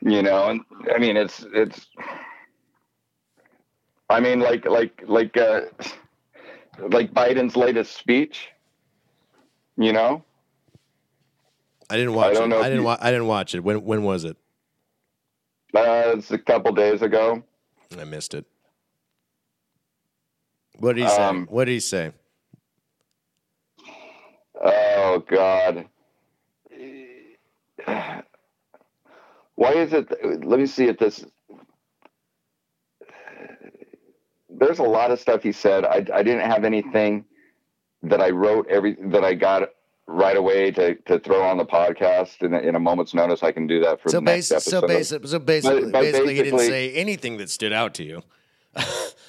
[0.00, 0.48] you know.
[0.48, 0.62] And
[0.94, 1.86] I mean, it's it's.
[4.08, 5.62] I mean, like like like uh,
[6.78, 8.48] like Biden's latest speech.
[9.76, 10.24] You know.
[11.88, 12.52] I didn't watch I it.
[12.52, 12.80] I didn't.
[12.80, 13.60] you- Wa- I didn't watch it.
[13.60, 14.36] When when was it?
[15.74, 17.42] Uh, it's a couple days ago.
[17.98, 18.44] I missed it.
[20.78, 21.22] What did he say?
[21.22, 22.12] Um, what did he say?
[24.62, 25.86] Oh God.
[29.54, 30.08] Why is it?
[30.44, 31.24] Let me see if this.
[34.48, 35.84] There's a lot of stuff he said.
[35.84, 37.24] I, I didn't have anything
[38.02, 39.68] that I wrote every that I got
[40.06, 43.42] right away to, to throw on the podcast in a, in a moment's notice.
[43.42, 44.60] I can do that for So the next basic.
[44.70, 44.86] So episode.
[44.86, 45.26] basic.
[45.26, 48.22] So basically, but basically, he didn't say anything that stood out to you.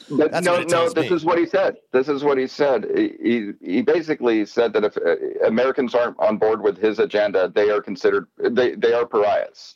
[0.09, 1.15] But That's no, no, this me.
[1.17, 1.75] is what he said.
[1.91, 2.85] This is what he said.
[2.95, 7.51] He, he, he basically said that if uh, Americans aren't on board with his agenda,
[7.53, 9.75] they are considered they, they are pariahs.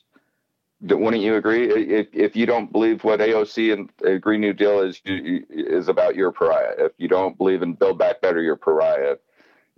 [0.84, 1.70] Wouldn't you agree?
[1.70, 5.90] If if you don't believe what AOC and uh, Green New Deal is you- is
[5.90, 6.76] about, you're a pariah.
[6.78, 9.12] If you don't believe in Build Back Better, you're a pariah.
[9.12, 9.20] If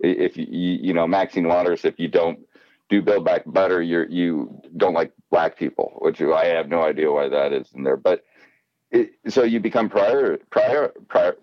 [0.06, 2.38] you you, you know Maxine Waters, if you don't
[2.88, 7.10] do Build Back Better, you're you don't like black people, which I have no idea
[7.10, 8.24] why that is in there, but
[8.90, 11.36] it, so you become prior, prior, prior,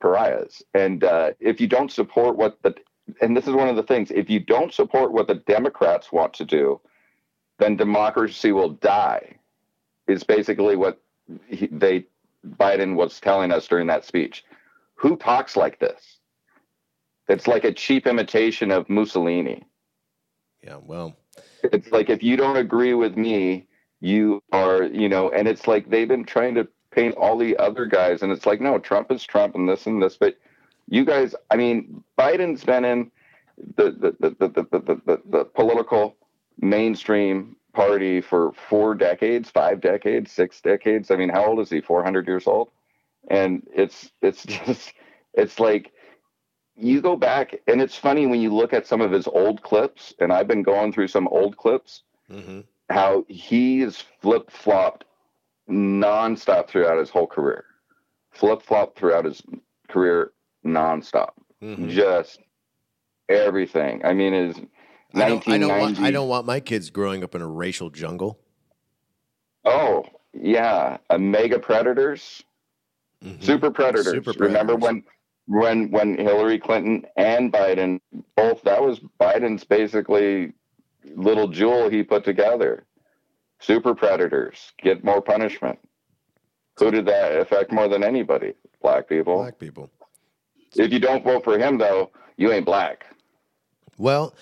[0.00, 0.62] pariahs.
[0.74, 2.74] And uh, if you don't support what the,
[3.20, 6.34] and this is one of the things, if you don't support what the Democrats want
[6.34, 6.80] to do,
[7.58, 9.36] then democracy will die.
[10.08, 11.00] Is basically what
[11.48, 12.06] he, they
[12.46, 14.44] Biden was telling us during that speech.
[14.96, 16.15] Who talks like this?
[17.28, 19.66] It's like a cheap imitation of Mussolini.
[20.62, 20.78] Yeah.
[20.82, 21.16] Well.
[21.62, 23.66] It's like if you don't agree with me,
[24.00, 27.86] you are, you know, and it's like they've been trying to paint all the other
[27.86, 30.36] guys, and it's like, no, Trump is Trump and this and this, but
[30.88, 33.10] you guys, I mean, Biden's been in
[33.76, 36.16] the the the the the, the, the, the political
[36.60, 41.10] mainstream party for four decades, five decades, six decades.
[41.10, 41.80] I mean, how old is he?
[41.80, 42.70] Four hundred years old,
[43.28, 44.92] and it's it's just
[45.34, 45.92] it's like
[46.76, 50.12] you go back, and it's funny when you look at some of his old clips,
[50.18, 55.04] and I've been going through some old clips hmm how he's flip flopped
[55.68, 57.64] nonstop throughout his whole career.
[58.30, 59.42] Flip flop throughout his
[59.88, 60.32] career
[60.64, 61.30] nonstop.
[61.60, 62.38] hmm Just
[63.28, 64.04] everything.
[64.04, 64.56] I mean, is
[65.14, 65.48] I don't.
[65.48, 65.98] I don't want.
[65.98, 68.38] 1990 I don't want my kids growing up in a racial jungle.
[69.64, 70.98] Oh, yeah.
[71.10, 72.42] A mega predators,
[73.24, 73.42] Mhm.
[73.42, 74.12] super predators.
[74.12, 74.82] Super Remember predators.
[74.82, 75.04] when
[75.46, 78.00] when when Hillary Clinton and Biden
[78.36, 80.52] both that was Biden's basically
[81.14, 82.84] little jewel he put together.
[83.58, 85.78] Super predators get more punishment.
[86.78, 88.54] Who did that affect more than anybody?
[88.82, 89.36] Black people.
[89.36, 89.90] Black people.
[90.76, 93.06] If you don't vote for him, though, you ain't black.
[93.96, 94.34] Well,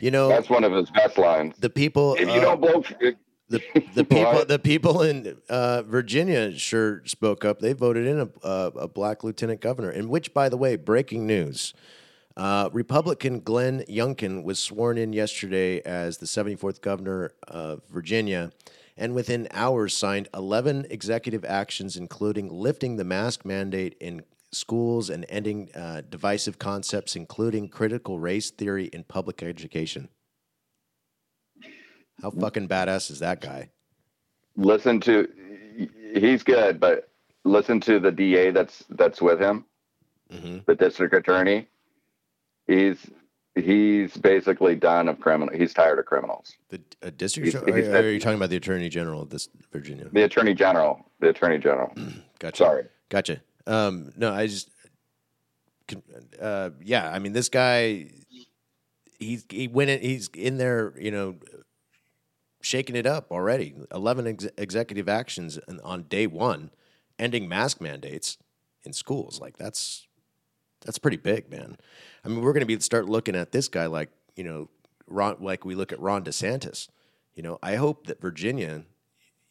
[0.00, 1.56] you know That's one of his best lines.
[1.58, 2.14] the people.
[2.14, 3.12] If you uh, don't vote, for,
[3.48, 3.62] the
[3.94, 7.60] the people the people in uh, Virginia sure spoke up.
[7.60, 9.90] They voted in a, a, a black lieutenant governor.
[9.90, 11.74] In which, by the way, breaking news:
[12.36, 18.52] uh, Republican Glenn Youngkin was sworn in yesterday as the 74th governor of Virginia,
[18.96, 24.22] and within hours signed 11 executive actions, including lifting the mask mandate in
[24.52, 30.08] schools and ending uh, divisive concepts, including critical race theory in public education.
[32.22, 33.70] How fucking badass is that guy?
[34.56, 35.28] listen to.
[36.14, 37.10] He's good, but
[37.44, 39.64] listen to the DA that's that's with him,
[40.30, 41.68] hmm the district attorney.
[42.66, 42.98] He's
[43.54, 45.56] he's basically done of criminal.
[45.56, 46.54] He's tired of criminals.
[46.70, 47.46] The a district.
[47.52, 50.08] He's- attorney- he's- or are you talking about the attorney general of this Virginia?
[50.12, 51.08] The attorney general.
[51.20, 51.92] The attorney general.
[52.40, 52.56] Gotcha.
[52.56, 52.84] Sorry.
[53.10, 53.40] Gotcha.
[53.66, 54.70] Um, no, I just.
[56.40, 58.10] Uh, yeah, I mean, this guy.
[59.18, 60.00] He's he went in.
[60.00, 60.94] He's in there.
[60.98, 61.36] You know,
[62.60, 63.74] shaking it up already.
[63.92, 66.70] Eleven ex- executive actions on- on day one,
[67.18, 68.38] ending mask mandates
[68.84, 69.40] in schools.
[69.40, 70.06] Like that's
[70.84, 71.76] that's pretty big, man.
[72.24, 74.68] I mean, we're going to be start looking at this guy like you know,
[75.06, 76.88] Ron, like we look at Ron DeSantis.
[77.34, 78.84] You know, I hope that Virginia,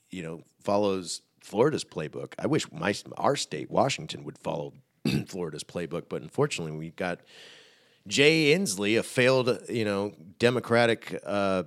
[0.09, 2.33] you know, follows Florida's playbook.
[2.39, 4.73] I wish my our state, Washington, would follow
[5.27, 7.21] Florida's playbook, but unfortunately, we've got
[8.07, 11.63] Jay Inslee, a failed, you know, Democratic uh,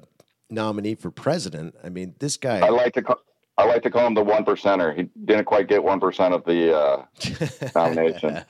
[0.51, 1.75] nominee for president.
[1.83, 2.59] I mean, this guy.
[2.61, 3.17] I like to call.
[3.59, 4.97] I like to call him the one percenter.
[4.97, 7.05] He didn't quite get one percent of the uh,
[7.75, 8.43] nomination.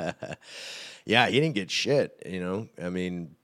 [1.05, 2.23] yeah, he didn't get shit.
[2.25, 3.35] You know, I mean,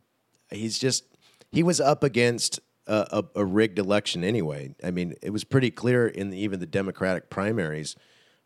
[0.50, 1.04] he's just
[1.50, 4.74] he was up against a, a, a rigged election anyway.
[4.82, 7.96] I mean, it was pretty clear in the, even the Democratic primaries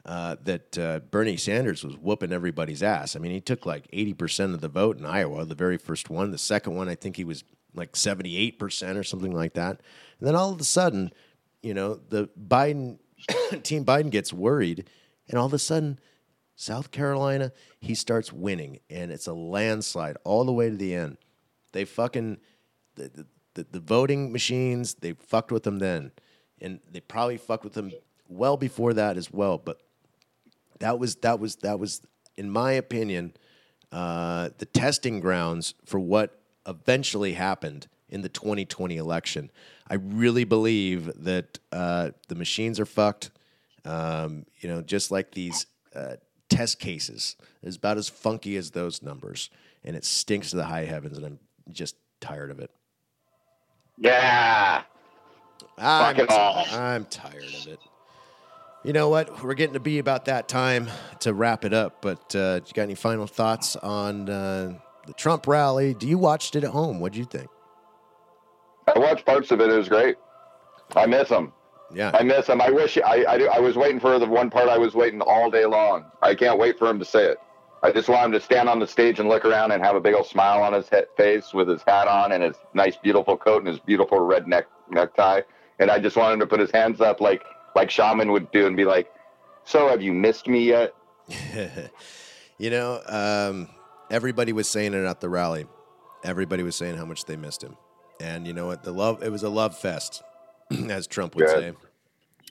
[0.07, 3.17] uh, that uh, Bernie Sanders was whooping everybody's ass.
[3.17, 6.31] I mean, he took like 80% of the vote in Iowa, the very first one.
[6.31, 7.45] The second one, I think he was
[7.75, 9.81] like 78% or something like that.
[10.19, 11.13] And then all of a sudden,
[11.63, 12.99] you know, the Biden
[13.63, 14.89] team Biden gets worried,
[15.29, 15.99] and all of a sudden,
[16.57, 21.17] South Carolina, he starts winning, and it's a landslide all the way to the end.
[21.73, 22.39] They fucking
[22.97, 26.13] the, the, the voting machines, they fucked with them then,
[26.61, 27.93] and they probably fucked with them
[28.29, 29.59] well before that as well.
[29.59, 29.81] But
[30.81, 32.03] that was that was that was,
[32.37, 33.35] in my opinion,
[33.93, 36.40] uh, the testing grounds for what
[36.71, 39.51] eventually happened in the 2020 election.
[39.89, 43.31] I really believe that uh, the machines are fucked.
[43.85, 46.17] Um, you know, just like these uh,
[46.49, 49.51] test cases is about as funky as those numbers,
[49.85, 51.39] and it stinks to the high heavens, and I'm
[51.71, 52.71] just tired of it.
[53.99, 54.83] Yeah.
[55.77, 56.65] I'm, Fuck it all.
[56.71, 57.81] I'm tired of it.
[58.83, 59.43] You know what?
[59.45, 60.89] We're getting to be about that time
[61.21, 62.01] to wrap it up.
[62.01, 65.95] But uh, you got any final thoughts on uh, the Trump rally?
[65.95, 67.01] Do you watched it at home?
[67.01, 67.49] What'd you think?
[68.95, 69.71] I watched parts of it.
[69.71, 70.17] It was great.
[70.97, 71.53] I miss him.
[71.93, 72.61] Yeah, I miss him.
[72.61, 75.51] I wish I, I, I was waiting for the one part I was waiting all
[75.51, 76.05] day long.
[76.23, 77.39] I can't wait for him to say it.
[77.83, 80.01] I just want him to stand on the stage and look around and have a
[80.01, 83.37] big old smile on his head, face with his hat on and his nice, beautiful
[83.37, 85.41] coat and his beautiful red neck necktie.
[85.79, 87.43] And I just want him to put his hands up like
[87.75, 89.11] like Shaman would do and be like,
[89.65, 90.95] "So have you missed me yet?"
[92.59, 93.69] you know, um,
[94.11, 95.67] everybody was saying it at the rally.
[96.25, 97.77] Everybody was saying how much they missed him,
[98.21, 98.83] and you know what?
[98.83, 100.23] The love it was a love fest,
[100.89, 101.77] as Trump would Good.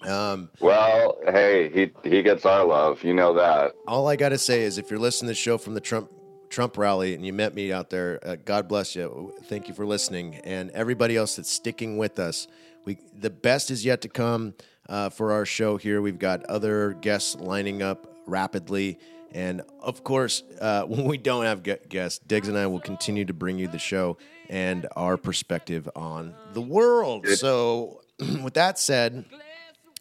[0.04, 0.10] say.
[0.10, 3.04] Um, Well, hey, he he gets our love.
[3.04, 3.74] You know that.
[3.88, 6.10] all I got to say is, if you're listening to the show from the Trump
[6.50, 9.34] Trump rally and you met me out there, uh, God bless you.
[9.44, 12.48] Thank you for listening, and everybody else that's sticking with us.
[12.86, 14.56] We the best is yet to come
[14.88, 16.02] uh, for our show here.
[16.02, 18.98] We've got other guests lining up rapidly,
[19.34, 23.34] and of course, uh, when we don't have guests, Diggs and I will continue to
[23.34, 24.18] bring you the show
[24.50, 27.28] and our perspective on the world.
[27.28, 28.02] So,
[28.44, 29.26] with that said.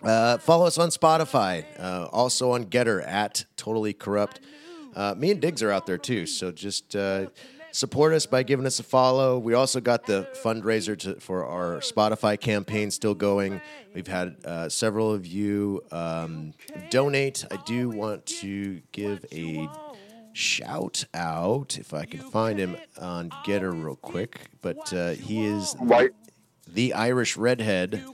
[0.01, 4.39] Uh, follow us on Spotify, uh, also on GETTR at Totally Corrupt.
[4.95, 7.27] Uh, me and Diggs are out there too, so just uh,
[7.73, 9.39] support us by giving us a follow.
[9.39, 13.61] We also got the fundraiser to, for our Spotify campaign still going.
[13.95, 16.55] We've had uh, several of you um,
[16.91, 17.45] donate.
[17.51, 19.69] I do want to give a
[20.33, 25.75] shout out if I can find him on GETTR real quick, but uh, he is
[25.75, 26.11] White.
[26.67, 28.05] the Irish redhead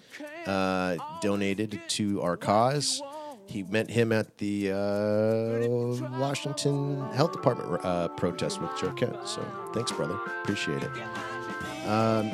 [0.47, 3.03] uh, donated to our cause.
[3.47, 9.17] He met him at the uh, Washington Health Department uh, protest with Joe Kent.
[9.29, 10.17] So thanks, brother.
[10.43, 10.91] Appreciate it.
[11.89, 12.31] Um,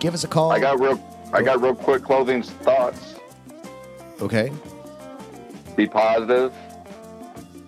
[0.00, 0.50] give us a call.
[0.50, 0.98] I got real.
[1.32, 3.14] I got real quick closing thoughts.
[4.20, 4.50] okay.
[5.76, 6.52] Be positive.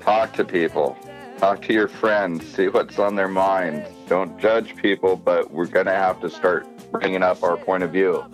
[0.01, 0.99] Talk to people.
[1.39, 2.47] Talk to your friends.
[2.47, 3.89] See what's on their minds.
[4.09, 8.25] Don't judge people, but we're gonna have to start bringing up our point of view,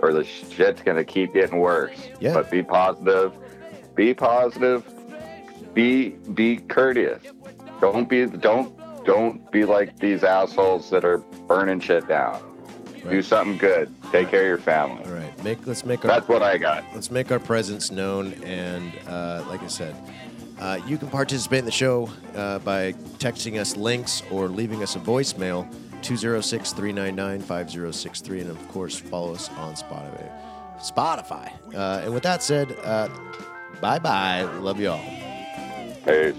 [0.00, 2.08] or the shit's gonna keep getting worse.
[2.20, 2.34] Yeah.
[2.34, 3.32] But be positive.
[3.94, 4.84] Be positive.
[5.74, 7.22] Be be courteous.
[7.80, 8.74] Don't be don't
[9.04, 12.42] don't be like these assholes that are burning shit down.
[13.08, 13.94] Do something good.
[14.10, 15.04] Take care of your family.
[15.04, 15.44] All right.
[15.44, 16.84] Make let's make our That's what I got.
[16.92, 18.32] let's make our presence known.
[18.42, 19.94] And uh, like I said,
[20.58, 24.96] uh, you can participate in the show uh, by texting us links or leaving us
[24.96, 25.70] a voicemail
[26.06, 28.40] 206 399 5063.
[28.40, 30.30] And of course, follow us on Spotify.
[30.78, 31.52] Spotify.
[31.74, 33.08] Uh, and with that said, uh,
[33.80, 34.42] bye bye.
[34.60, 35.04] Love you all.
[36.04, 36.36] Peace.